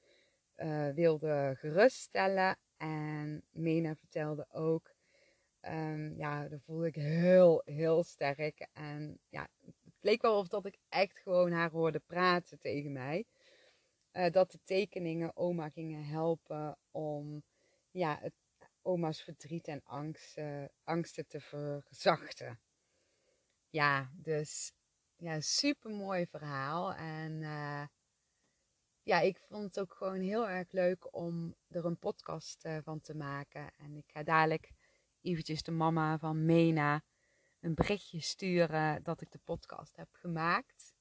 uh, 0.56 0.88
wilde 0.88 1.54
geruststellen. 1.58 2.58
En 2.76 3.42
Mena 3.50 3.94
vertelde 3.94 4.46
ook, 4.50 4.94
um, 5.60 6.16
ja, 6.16 6.48
dat 6.48 6.60
voelde 6.62 6.86
ik 6.86 6.94
heel, 6.94 7.62
heel 7.64 8.04
sterk. 8.04 8.68
En 8.72 9.18
ja, 9.28 9.48
het 9.64 9.94
leek 10.00 10.22
wel 10.22 10.38
of 10.38 10.48
dat 10.48 10.66
ik 10.66 10.78
echt 10.88 11.18
gewoon 11.18 11.52
haar 11.52 11.70
hoorde 11.70 12.02
praten 12.06 12.58
tegen 12.58 12.92
mij. 12.92 13.24
Uh, 14.12 14.30
dat 14.30 14.50
de 14.50 14.60
tekeningen 14.64 15.36
oma 15.36 15.68
gingen 15.68 16.04
helpen 16.04 16.78
om 16.90 17.42
ja, 17.90 18.18
het, 18.20 18.34
oma's 18.82 19.22
verdriet 19.22 19.68
en 19.68 19.80
angst, 19.84 20.38
angsten 20.84 21.26
te 21.26 21.40
verzachten. 21.40 22.60
Ja, 23.70 24.10
dus 24.14 24.72
ja, 25.16 25.40
super 25.40 25.90
mooi 25.90 26.26
verhaal. 26.26 26.94
En 26.94 27.40
uh, 27.40 27.86
ja, 29.06 29.20
ik 29.20 29.38
vond 29.38 29.64
het 29.64 29.80
ook 29.80 29.94
gewoon 29.94 30.20
heel 30.20 30.48
erg 30.48 30.72
leuk 30.72 31.14
om 31.14 31.54
er 31.68 31.84
een 31.84 31.98
podcast 31.98 32.64
uh, 32.64 32.78
van 32.82 33.00
te 33.00 33.14
maken. 33.14 33.70
En 33.76 33.96
ik 33.96 34.04
ga 34.06 34.22
dadelijk 34.22 34.72
eventjes 35.20 35.62
de 35.62 35.70
mama 35.70 36.18
van 36.18 36.44
Mena 36.44 37.04
een 37.60 37.74
berichtje 37.74 38.20
sturen 38.20 39.02
dat 39.02 39.20
ik 39.20 39.30
de 39.30 39.38
podcast 39.44 39.96
heb 39.96 40.08
gemaakt. 40.12 40.94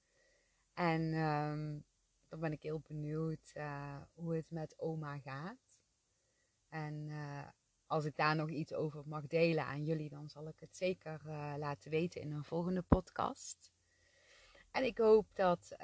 En 0.73 1.01
um, 1.13 1.85
dan 2.27 2.39
ben 2.39 2.51
ik 2.51 2.63
heel 2.63 2.81
benieuwd 2.87 3.51
uh, 3.53 4.01
hoe 4.13 4.35
het 4.35 4.49
met 4.49 4.79
oma 4.79 5.19
gaat. 5.19 5.79
En 6.69 7.11
als 7.85 8.05
ik 8.05 8.15
daar 8.15 8.35
nog 8.35 8.49
iets 8.49 8.73
over 8.73 9.03
mag 9.05 9.27
delen 9.27 9.65
aan 9.65 9.83
jullie, 9.83 10.09
dan 10.09 10.29
zal 10.29 10.47
ik 10.47 10.59
het 10.59 10.77
zeker 10.77 11.21
laten 11.57 11.91
weten 11.91 12.21
in 12.21 12.31
een 12.31 12.43
volgende 12.43 12.81
podcast. 12.81 13.71
En 14.71 14.85
ik 14.85 14.97
hoop 14.97 15.27
dat 15.33 15.75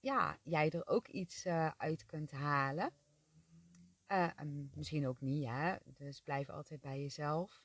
ja, 0.00 0.38
jij 0.42 0.70
er 0.70 0.86
ook 0.86 1.08
iets 1.08 1.46
uh, 1.46 1.70
uit 1.76 2.06
kunt 2.06 2.30
halen. 2.30 2.92
Uh, 4.08 4.30
misschien 4.74 5.08
ook 5.08 5.20
niet, 5.20 5.48
hè? 5.48 5.76
Dus 5.84 6.20
blijf 6.20 6.48
altijd 6.48 6.80
bij 6.80 7.00
jezelf. 7.00 7.64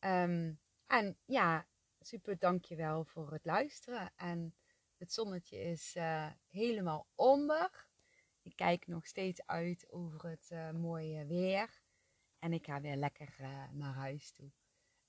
Um, 0.00 0.60
en 0.86 1.18
ja, 1.24 1.66
super 2.00 2.38
dankjewel 2.38 3.04
voor 3.04 3.32
het 3.32 3.44
luisteren. 3.44 4.12
En 4.16 4.54
het 4.96 5.12
zonnetje 5.12 5.58
is 5.58 5.96
helemaal 6.46 7.06
onder. 7.14 7.88
Ik 8.42 8.56
kijk 8.56 8.86
nog 8.86 9.06
steeds 9.06 9.46
uit 9.46 9.90
over 9.90 10.28
het 10.28 10.72
mooie 10.72 11.26
weer. 11.26 11.82
En 12.38 12.52
ik 12.52 12.64
ga 12.64 12.80
weer 12.80 12.96
lekker 12.96 13.36
naar 13.72 13.94
huis 13.94 14.32
toe. 14.32 14.50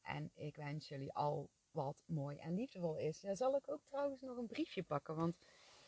En 0.01 0.31
ik 0.33 0.55
wens 0.55 0.87
jullie 0.87 1.13
al 1.13 1.49
wat 1.71 2.03
mooi 2.07 2.37
en 2.37 2.53
liefdevol 2.53 2.97
is. 2.97 3.19
Dan 3.19 3.35
zal 3.35 3.55
ik 3.55 3.71
ook 3.71 3.83
trouwens 3.85 4.21
nog 4.21 4.37
een 4.37 4.47
briefje 4.47 4.83
pakken, 4.83 5.15
want 5.15 5.37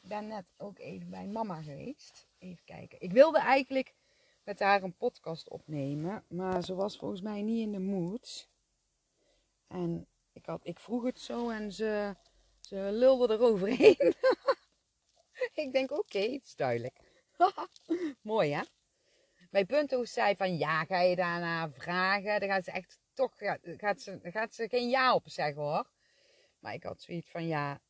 ben 0.01 0.27
net 0.27 0.45
ook 0.57 0.79
even 0.79 1.09
bij 1.09 1.27
mama 1.27 1.61
geweest. 1.61 2.27
Even 2.37 2.63
kijken. 2.65 3.01
Ik 3.01 3.11
wilde 3.11 3.39
eigenlijk 3.39 3.95
met 4.43 4.59
haar 4.59 4.83
een 4.83 4.97
podcast 4.97 5.49
opnemen, 5.49 6.23
maar 6.27 6.63
ze 6.63 6.75
was 6.75 6.97
volgens 6.97 7.21
mij 7.21 7.41
niet 7.41 7.61
in 7.61 7.71
de 7.71 7.79
mood. 7.79 8.49
En 9.67 10.07
ik, 10.31 10.45
had, 10.45 10.59
ik 10.63 10.79
vroeg 10.79 11.03
het 11.03 11.19
zo 11.19 11.49
en 11.49 11.71
ze, 11.71 12.15
ze 12.59 12.89
lulde 12.91 13.33
eroverheen. 13.33 14.13
ik 15.63 15.69
denk, 15.71 15.91
oké, 15.91 16.19
het 16.19 16.45
is 16.45 16.55
duidelijk. 16.55 16.99
Mooi 18.21 18.53
hè? 18.53 18.61
Mijn 19.49 19.65
punto 19.65 20.05
zei 20.05 20.35
van 20.35 20.57
ja, 20.57 20.85
ga 20.85 21.01
je 21.01 21.15
daarna 21.15 21.71
vragen? 21.71 22.39
Dan 22.39 22.49
gaat 22.49 22.63
ze 22.63 22.71
echt 22.71 22.99
toch 23.13 23.33
gaat, 23.35 24.01
ze, 24.01 24.19
gaat 24.21 24.53
ze 24.53 24.69
geen 24.69 24.89
ja 24.89 25.13
op 25.13 25.29
zeggen 25.29 25.61
hoor. 25.61 25.89
Maar 26.59 26.73
ik 26.73 26.83
had 26.83 27.01
zoiets 27.01 27.29
van 27.29 27.47
ja, 27.47 27.81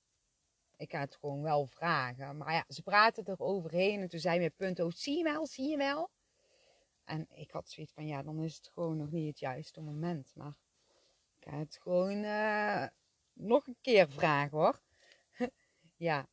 ik 0.80 0.92
ga 0.92 1.00
het 1.00 1.16
gewoon 1.16 1.42
wel 1.42 1.66
vragen. 1.66 2.38
Maar 2.38 2.54
ja, 2.54 2.66
ze 2.68 2.82
praten 2.82 3.26
er 3.26 3.40
overheen. 3.40 4.02
En 4.02 4.10
toen 4.10 4.20
zei 4.20 4.40
mijn 4.40 4.54
punt 4.56 4.82
ook, 4.82 4.94
zie 4.94 5.18
je 5.18 5.24
wel, 5.24 5.46
zie 5.48 5.70
je 5.70 5.78
wel. 5.78 6.10
En 7.04 7.28
ik 7.30 7.52
had 7.52 7.70
zoiets 7.70 7.94
van 7.94 8.08
ja, 8.08 8.24
dan 8.24 8.44
is 8.44 8.56
het 8.56 8.70
gewoon 8.74 8.98
nog 8.98 9.12
niet 9.12 9.28
het 9.28 9.40
juiste 9.40 9.82
moment. 9.82 10.36
Maar 10.36 10.58
Ik 11.40 11.50
ga 11.50 11.58
het 11.58 11.80
gewoon 11.82 12.24
uh, 12.24 12.88
nog 13.34 13.68
een 13.68 13.78
keer 13.82 14.10
vragen 14.10 14.58
hoor. 14.58 14.82
ja, 16.10 16.28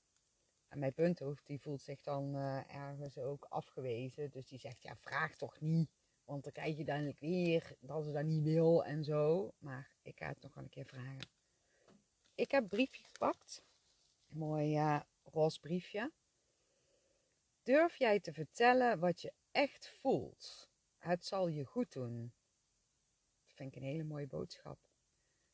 en 0.68 0.78
mijn 0.78 0.94
punthoofd 0.94 1.46
die 1.46 1.60
voelt 1.60 1.82
zich 1.82 2.00
dan 2.00 2.36
uh, 2.36 2.74
ergens 2.74 3.18
ook 3.18 3.46
afgewezen. 3.48 4.30
Dus 4.30 4.46
die 4.46 4.58
zegt, 4.58 4.82
ja 4.82 4.96
vraag 4.96 5.36
toch 5.36 5.60
niet. 5.60 5.90
Want 6.24 6.42
dan 6.42 6.52
krijg 6.52 6.70
je 6.70 6.76
uiteindelijk 6.76 7.20
weer 7.20 7.76
dat 7.80 8.04
ze 8.04 8.12
dat 8.12 8.24
niet 8.24 8.42
wil 8.42 8.84
en 8.84 9.04
zo. 9.04 9.52
Maar 9.58 9.90
ik 10.02 10.18
ga 10.18 10.28
het 10.28 10.42
nog 10.42 10.54
wel 10.54 10.64
een 10.64 10.70
keer 10.70 10.86
vragen. 10.86 11.28
Ik 12.34 12.50
heb 12.50 12.68
briefje 12.68 13.04
gepakt. 13.04 13.64
Mooi 14.26 14.76
uh, 14.76 15.00
roze 15.22 15.60
briefje. 15.60 16.12
Durf 17.62 17.96
jij 17.96 18.20
te 18.20 18.32
vertellen 18.32 18.98
wat 18.98 19.20
je 19.20 19.32
echt 19.50 19.88
voelt? 20.00 20.70
Het 20.98 21.24
zal 21.24 21.48
je 21.48 21.64
goed 21.64 21.92
doen. 21.92 22.32
Dat 23.42 23.54
vind 23.54 23.74
ik 23.74 23.82
een 23.82 23.88
hele 23.88 24.04
mooie 24.04 24.26
boodschap. 24.26 24.78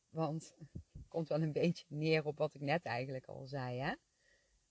Want 0.09 0.55
het 0.91 1.07
komt 1.07 1.27
wel 1.27 1.41
een 1.41 1.51
beetje 1.51 1.85
neer 1.87 2.25
op 2.25 2.37
wat 2.37 2.53
ik 2.53 2.61
net 2.61 2.85
eigenlijk 2.85 3.25
al 3.25 3.47
zei. 3.47 3.79
Hè? 3.79 3.93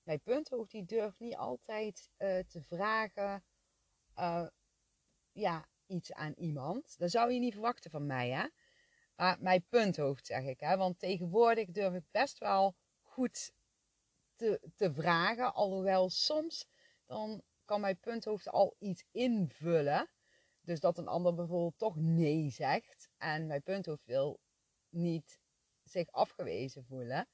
Mijn 0.02 0.20
punthoofd 0.20 0.70
die 0.70 0.84
durft 0.84 1.20
niet 1.20 1.36
altijd 1.36 2.10
uh, 2.18 2.38
te 2.38 2.62
vragen 2.62 3.44
uh, 4.18 4.46
ja, 5.32 5.68
iets 5.86 6.12
aan 6.12 6.32
iemand. 6.32 6.98
Dat 6.98 7.10
zou 7.10 7.32
je 7.32 7.38
niet 7.38 7.52
verwachten 7.52 7.90
van 7.90 8.06
mij. 8.06 8.30
Hè? 8.30 8.46
Maar 9.16 9.36
mijn 9.40 9.66
punthoofd 9.68 10.26
zeg 10.26 10.44
ik. 10.44 10.60
Hè? 10.60 10.76
Want 10.76 10.98
tegenwoordig 10.98 11.70
durf 11.70 11.94
ik 11.94 12.04
best 12.10 12.38
wel 12.38 12.76
goed 13.00 13.52
te, 14.34 14.70
te 14.76 14.92
vragen. 14.92 15.54
Alhoewel 15.54 16.10
soms 16.10 16.68
dan 17.06 17.42
kan 17.64 17.80
mijn 17.80 17.98
punthoofd 17.98 18.48
al 18.48 18.76
iets 18.78 19.04
invullen. 19.10 20.10
Dus 20.60 20.80
dat 20.80 20.98
een 20.98 21.08
ander 21.08 21.34
bijvoorbeeld 21.34 21.78
toch 21.78 21.96
nee 21.96 22.50
zegt. 22.50 23.10
En 23.16 23.46
mijn 23.46 23.62
punthoofd 23.62 24.04
wil 24.04 24.40
niet 24.88 25.40
zich 25.84 26.10
afgewezen 26.10 26.84
voelen. 26.84 27.28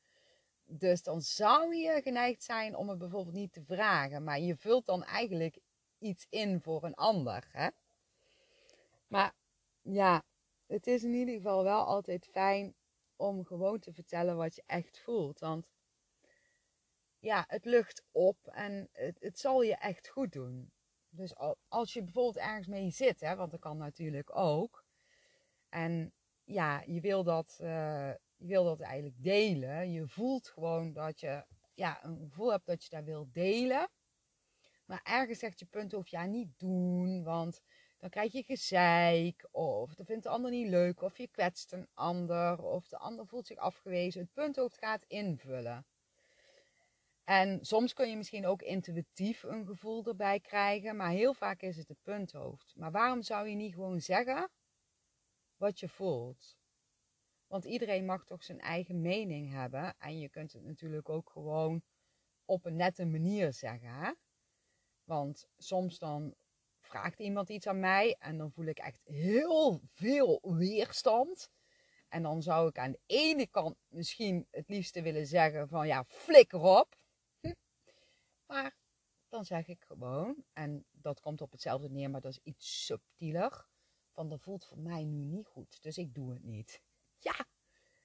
Dus 0.64 1.02
dan 1.02 1.20
zou 1.20 1.74
je 1.74 2.00
geneigd 2.02 2.42
zijn 2.42 2.76
om 2.76 2.88
het 2.88 2.98
bijvoorbeeld 2.98 3.34
niet 3.34 3.52
te 3.52 3.64
vragen. 3.64 4.24
Maar 4.24 4.40
je 4.40 4.56
vult 4.56 4.86
dan 4.86 5.04
eigenlijk 5.04 5.58
iets 5.98 6.26
in 6.30 6.60
voor 6.60 6.84
een 6.84 6.94
ander. 6.94 7.48
Hè? 7.52 7.68
Maar 9.06 9.34
ja, 9.82 10.24
het 10.66 10.86
is 10.86 11.02
in 11.02 11.14
ieder 11.14 11.34
geval 11.34 11.64
wel 11.64 11.84
altijd 11.84 12.26
fijn 12.26 12.74
om 13.16 13.44
gewoon 13.44 13.78
te 13.78 13.92
vertellen 13.92 14.36
wat 14.36 14.54
je 14.54 14.62
echt 14.66 14.98
voelt. 14.98 15.38
Want 15.38 15.70
ja, 17.28 17.44
het 17.48 17.64
lucht 17.64 18.04
op 18.12 18.46
en 18.46 18.88
het, 18.92 19.16
het 19.20 19.38
zal 19.38 19.62
je 19.62 19.76
echt 19.76 20.08
goed 20.08 20.32
doen. 20.32 20.72
Dus 21.08 21.34
als 21.68 21.92
je 21.92 22.02
bijvoorbeeld 22.02 22.44
ergens 22.44 22.66
mee 22.66 22.90
zit, 22.90 23.20
hè, 23.20 23.36
want 23.36 23.50
dat 23.50 23.60
kan 23.60 23.76
natuurlijk 23.76 24.36
ook. 24.36 24.84
En 25.68 26.12
ja, 26.44 26.82
je 26.86 27.00
wil 27.00 27.24
dat, 27.24 27.58
uh, 27.60 28.10
je 28.36 28.46
wil 28.46 28.64
dat 28.64 28.80
eigenlijk 28.80 29.22
delen. 29.22 29.90
Je 29.92 30.06
voelt 30.06 30.48
gewoon 30.48 30.92
dat 30.92 31.20
je 31.20 31.44
ja, 31.74 32.04
een 32.04 32.18
gevoel 32.18 32.50
hebt 32.50 32.66
dat 32.66 32.84
je 32.84 32.90
dat 32.90 33.04
wil 33.04 33.28
delen. 33.32 33.88
Maar 34.84 35.00
ergens 35.02 35.38
zegt 35.38 35.58
je 35.58 35.66
punt 35.66 35.94
of 35.94 36.08
ja, 36.08 36.24
niet 36.24 36.58
doen, 36.58 37.22
want 37.22 37.62
dan 37.98 38.10
krijg 38.10 38.32
je 38.32 38.42
gezeik. 38.42 39.48
Of 39.50 39.94
dan 39.94 40.06
vindt 40.06 40.22
de 40.22 40.28
ander 40.28 40.50
niet 40.50 40.68
leuk. 40.68 41.02
Of 41.02 41.18
je 41.18 41.28
kwetst 41.28 41.72
een 41.72 41.88
ander. 41.94 42.62
Of 42.62 42.88
de 42.88 42.98
ander 42.98 43.26
voelt 43.26 43.46
zich 43.46 43.58
afgewezen. 43.58 44.20
Het 44.20 44.32
punthoofd 44.32 44.78
gaat 44.78 45.04
invullen. 45.06 45.86
En 47.28 47.64
soms 47.64 47.92
kun 47.92 48.10
je 48.10 48.16
misschien 48.16 48.46
ook 48.46 48.62
intuïtief 48.62 49.42
een 49.42 49.66
gevoel 49.66 50.04
erbij 50.06 50.40
krijgen, 50.40 50.96
maar 50.96 51.10
heel 51.10 51.34
vaak 51.34 51.62
is 51.62 51.76
het 51.76 51.88
het 51.88 52.02
punthoofd. 52.02 52.72
Maar 52.76 52.90
waarom 52.90 53.22
zou 53.22 53.48
je 53.48 53.54
niet 53.54 53.74
gewoon 53.74 54.00
zeggen 54.00 54.50
wat 55.56 55.80
je 55.80 55.88
voelt? 55.88 56.56
Want 57.46 57.64
iedereen 57.64 58.04
mag 58.04 58.24
toch 58.24 58.44
zijn 58.44 58.60
eigen 58.60 59.00
mening 59.00 59.52
hebben. 59.52 59.94
En 59.98 60.18
je 60.18 60.28
kunt 60.28 60.52
het 60.52 60.62
natuurlijk 60.62 61.08
ook 61.08 61.30
gewoon 61.30 61.82
op 62.44 62.64
een 62.64 62.76
nette 62.76 63.04
manier 63.04 63.52
zeggen. 63.52 64.18
Want 65.04 65.48
soms 65.56 65.98
dan 65.98 66.34
vraagt 66.80 67.20
iemand 67.20 67.48
iets 67.48 67.66
aan 67.66 67.80
mij 67.80 68.16
en 68.18 68.38
dan 68.38 68.52
voel 68.52 68.66
ik 68.66 68.78
echt 68.78 69.00
heel 69.04 69.80
veel 69.82 70.40
weerstand. 70.42 71.50
En 72.08 72.22
dan 72.22 72.42
zou 72.42 72.68
ik 72.68 72.78
aan 72.78 72.92
de 72.92 73.00
ene 73.06 73.46
kant 73.46 73.76
misschien 73.88 74.46
het 74.50 74.68
liefste 74.68 75.02
willen 75.02 75.26
zeggen 75.26 75.68
van 75.68 75.86
ja, 75.86 76.04
flikker 76.04 76.60
op. 76.60 76.96
Dan 79.38 79.46
zeg 79.46 79.66
ik 79.66 79.84
gewoon, 79.84 80.44
en 80.52 80.84
dat 80.90 81.20
komt 81.20 81.40
op 81.40 81.50
hetzelfde 81.50 81.90
neer, 81.90 82.10
maar 82.10 82.20
dat 82.20 82.32
is 82.32 82.40
iets 82.42 82.86
subtieler. 82.86 83.66
Van 84.10 84.28
dat 84.28 84.40
voelt 84.40 84.64
voor 84.64 84.78
mij 84.78 85.04
nu 85.04 85.24
niet 85.24 85.46
goed, 85.46 85.82
dus 85.82 85.98
ik 85.98 86.14
doe 86.14 86.32
het 86.32 86.42
niet. 86.42 86.82
Ja, 87.18 87.46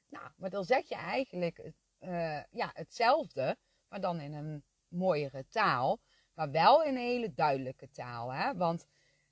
nou, 0.09 0.29
maar 0.37 0.49
dan 0.49 0.63
zeg 0.63 0.89
je 0.89 0.95
eigenlijk 0.95 1.73
uh, 1.99 2.43
ja, 2.51 2.71
hetzelfde, 2.73 3.57
maar 3.87 4.01
dan 4.01 4.19
in 4.19 4.33
een 4.33 4.63
mooiere 4.87 5.47
taal. 5.47 5.99
Maar 6.33 6.51
wel 6.51 6.83
in 6.83 6.95
een 6.95 7.01
hele 7.01 7.33
duidelijke 7.33 7.89
taal. 7.89 8.33
Hè? 8.33 8.55
Want, 8.55 8.85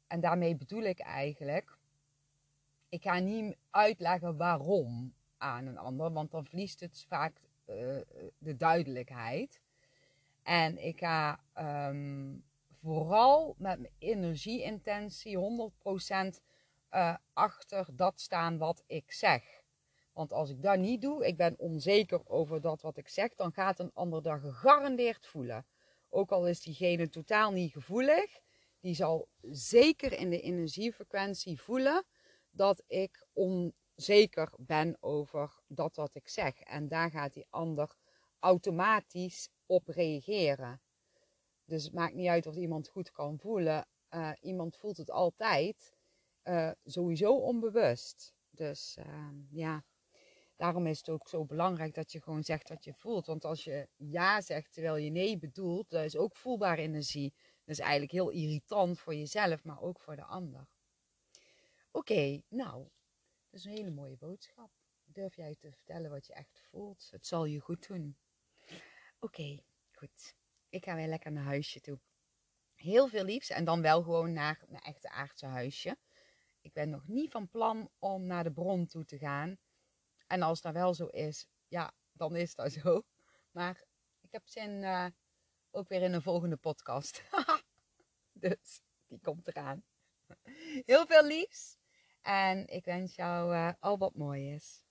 en 0.07 0.19
daarmee 0.19 0.55
bedoel 0.55 0.83
ik 0.83 0.99
eigenlijk, 0.99 1.77
ik 2.89 3.01
ga 3.01 3.19
niet 3.19 3.57
uitleggen 3.69 4.37
waarom 4.37 5.15
aan 5.37 5.65
een 5.65 5.77
ander, 5.77 6.11
want 6.11 6.31
dan 6.31 6.45
verliest 6.45 6.79
het 6.79 7.05
vaak 7.07 7.41
uh, 7.65 8.01
de 8.37 8.55
duidelijkheid. 8.57 9.61
En 10.43 10.77
ik 10.77 10.99
ga 10.99 11.39
um, 11.89 12.43
vooral 12.81 13.55
met 13.57 13.79
mijn 13.79 13.93
energieintentie 13.97 15.37
100% 15.37 15.39
uh, 15.39 16.31
eh, 16.89 17.15
achter 17.33 17.87
dat 17.95 18.21
staan 18.21 18.57
wat 18.57 18.83
ik 18.87 19.11
zeg. 19.11 19.61
Want 20.13 20.33
als 20.33 20.49
ik 20.49 20.61
dat 20.61 20.77
niet 20.77 21.01
doe, 21.01 21.25
ik 21.25 21.37
ben 21.37 21.59
onzeker 21.59 22.21
over 22.29 22.61
dat 22.61 22.81
wat 22.81 22.97
ik 22.97 23.07
zeg, 23.07 23.35
dan 23.35 23.53
gaat 23.53 23.79
een 23.79 23.93
ander 23.93 24.21
dat 24.21 24.39
gegarandeerd 24.39 25.27
voelen. 25.27 25.65
Ook 26.09 26.31
al 26.31 26.47
is 26.47 26.61
diegene 26.61 27.09
totaal 27.09 27.51
niet 27.51 27.71
gevoelig, 27.71 28.39
die 28.79 28.95
zal 28.95 29.27
zeker 29.51 30.13
in 30.13 30.29
de 30.29 30.41
energiefrequentie 30.41 31.61
voelen 31.61 32.05
dat 32.49 32.83
ik 32.87 33.25
onzeker 33.33 34.53
ben 34.57 34.97
over 34.99 35.61
dat 35.67 35.95
wat 35.95 36.15
ik 36.15 36.27
zeg. 36.27 36.59
En 36.59 36.87
daar 36.87 37.11
gaat 37.11 37.33
die 37.33 37.47
ander 37.49 37.95
automatisch 38.39 39.49
op 39.71 39.87
reageren. 39.87 40.81
Dus 41.65 41.83
het 41.83 41.93
maakt 41.93 42.13
niet 42.13 42.27
uit 42.27 42.47
of 42.47 42.55
iemand 42.55 42.87
goed 42.87 43.11
kan 43.11 43.39
voelen. 43.39 43.87
Uh, 44.09 44.31
iemand 44.39 44.77
voelt 44.77 44.97
het 44.97 45.11
altijd, 45.11 45.95
uh, 46.43 46.71
sowieso 46.83 47.35
onbewust. 47.37 48.33
Dus 48.49 48.97
uh, 48.99 49.29
ja, 49.49 49.83
daarom 50.55 50.87
is 50.87 50.97
het 50.97 51.09
ook 51.09 51.27
zo 51.27 51.45
belangrijk 51.45 51.93
dat 51.93 52.11
je 52.11 52.21
gewoon 52.21 52.43
zegt 52.43 52.69
wat 52.69 52.83
je 52.83 52.93
voelt. 52.93 53.25
Want 53.25 53.45
als 53.45 53.63
je 53.63 53.87
ja 53.95 54.41
zegt 54.41 54.73
terwijl 54.73 54.95
je 54.95 55.09
nee 55.09 55.37
bedoelt, 55.37 55.89
dat 55.89 56.03
is 56.03 56.17
ook 56.17 56.35
voelbaar 56.35 56.77
energie. 56.77 57.33
Dat 57.37 57.75
is 57.75 57.79
eigenlijk 57.79 58.11
heel 58.11 58.29
irritant 58.29 58.99
voor 58.99 59.15
jezelf, 59.15 59.63
maar 59.63 59.81
ook 59.81 59.99
voor 59.99 60.15
de 60.15 60.25
ander. 60.25 60.67
Oké, 61.91 62.41
nou, 62.49 62.89
dat 63.49 63.59
is 63.59 63.65
een 63.65 63.71
hele 63.71 63.91
mooie 63.91 64.17
boodschap. 64.17 64.71
Durf 65.03 65.35
jij 65.35 65.55
te 65.55 65.71
vertellen 65.71 66.11
wat 66.11 66.25
je 66.25 66.33
echt 66.33 66.59
voelt? 66.59 67.07
Het 67.11 67.27
zal 67.27 67.45
je 67.45 67.59
goed 67.59 67.87
doen. 67.87 68.17
Oké, 69.23 69.63
goed. 69.91 70.35
Ik 70.69 70.83
ga 70.83 70.95
weer 70.95 71.07
lekker 71.07 71.31
naar 71.31 71.43
huisje 71.43 71.79
toe. 71.79 71.99
Heel 72.75 73.07
veel 73.07 73.23
liefs 73.23 73.49
en 73.49 73.65
dan 73.65 73.81
wel 73.81 74.03
gewoon 74.03 74.33
naar 74.33 74.63
mijn 74.67 74.83
echte 74.83 75.09
aardse 75.09 75.45
huisje. 75.45 75.97
Ik 76.61 76.73
ben 76.73 76.89
nog 76.89 77.07
niet 77.07 77.31
van 77.31 77.49
plan 77.49 77.89
om 77.99 78.23
naar 78.23 78.43
de 78.43 78.51
bron 78.51 78.85
toe 78.85 79.05
te 79.05 79.17
gaan. 79.17 79.57
En 80.27 80.41
als 80.41 80.61
dat 80.61 80.73
wel 80.73 80.93
zo 80.93 81.05
is, 81.05 81.47
ja, 81.67 81.93
dan 82.11 82.35
is 82.35 82.55
dat 82.55 82.71
zo. 82.71 83.03
Maar 83.51 83.83
ik 84.21 84.31
heb 84.31 84.47
zin 84.47 84.71
uh, 84.81 85.07
ook 85.71 85.87
weer 85.87 86.01
in 86.01 86.13
een 86.13 86.21
volgende 86.21 86.57
podcast. 86.57 87.23
dus 88.43 88.81
die 89.07 89.19
komt 89.21 89.47
eraan. 89.47 89.83
Heel 90.85 91.05
veel 91.05 91.25
liefs. 91.25 91.77
En 92.21 92.67
ik 92.67 92.85
wens 92.85 93.15
jou 93.15 93.53
uh, 93.53 93.71
al 93.79 93.97
wat 93.97 94.15
moois. 94.15 94.83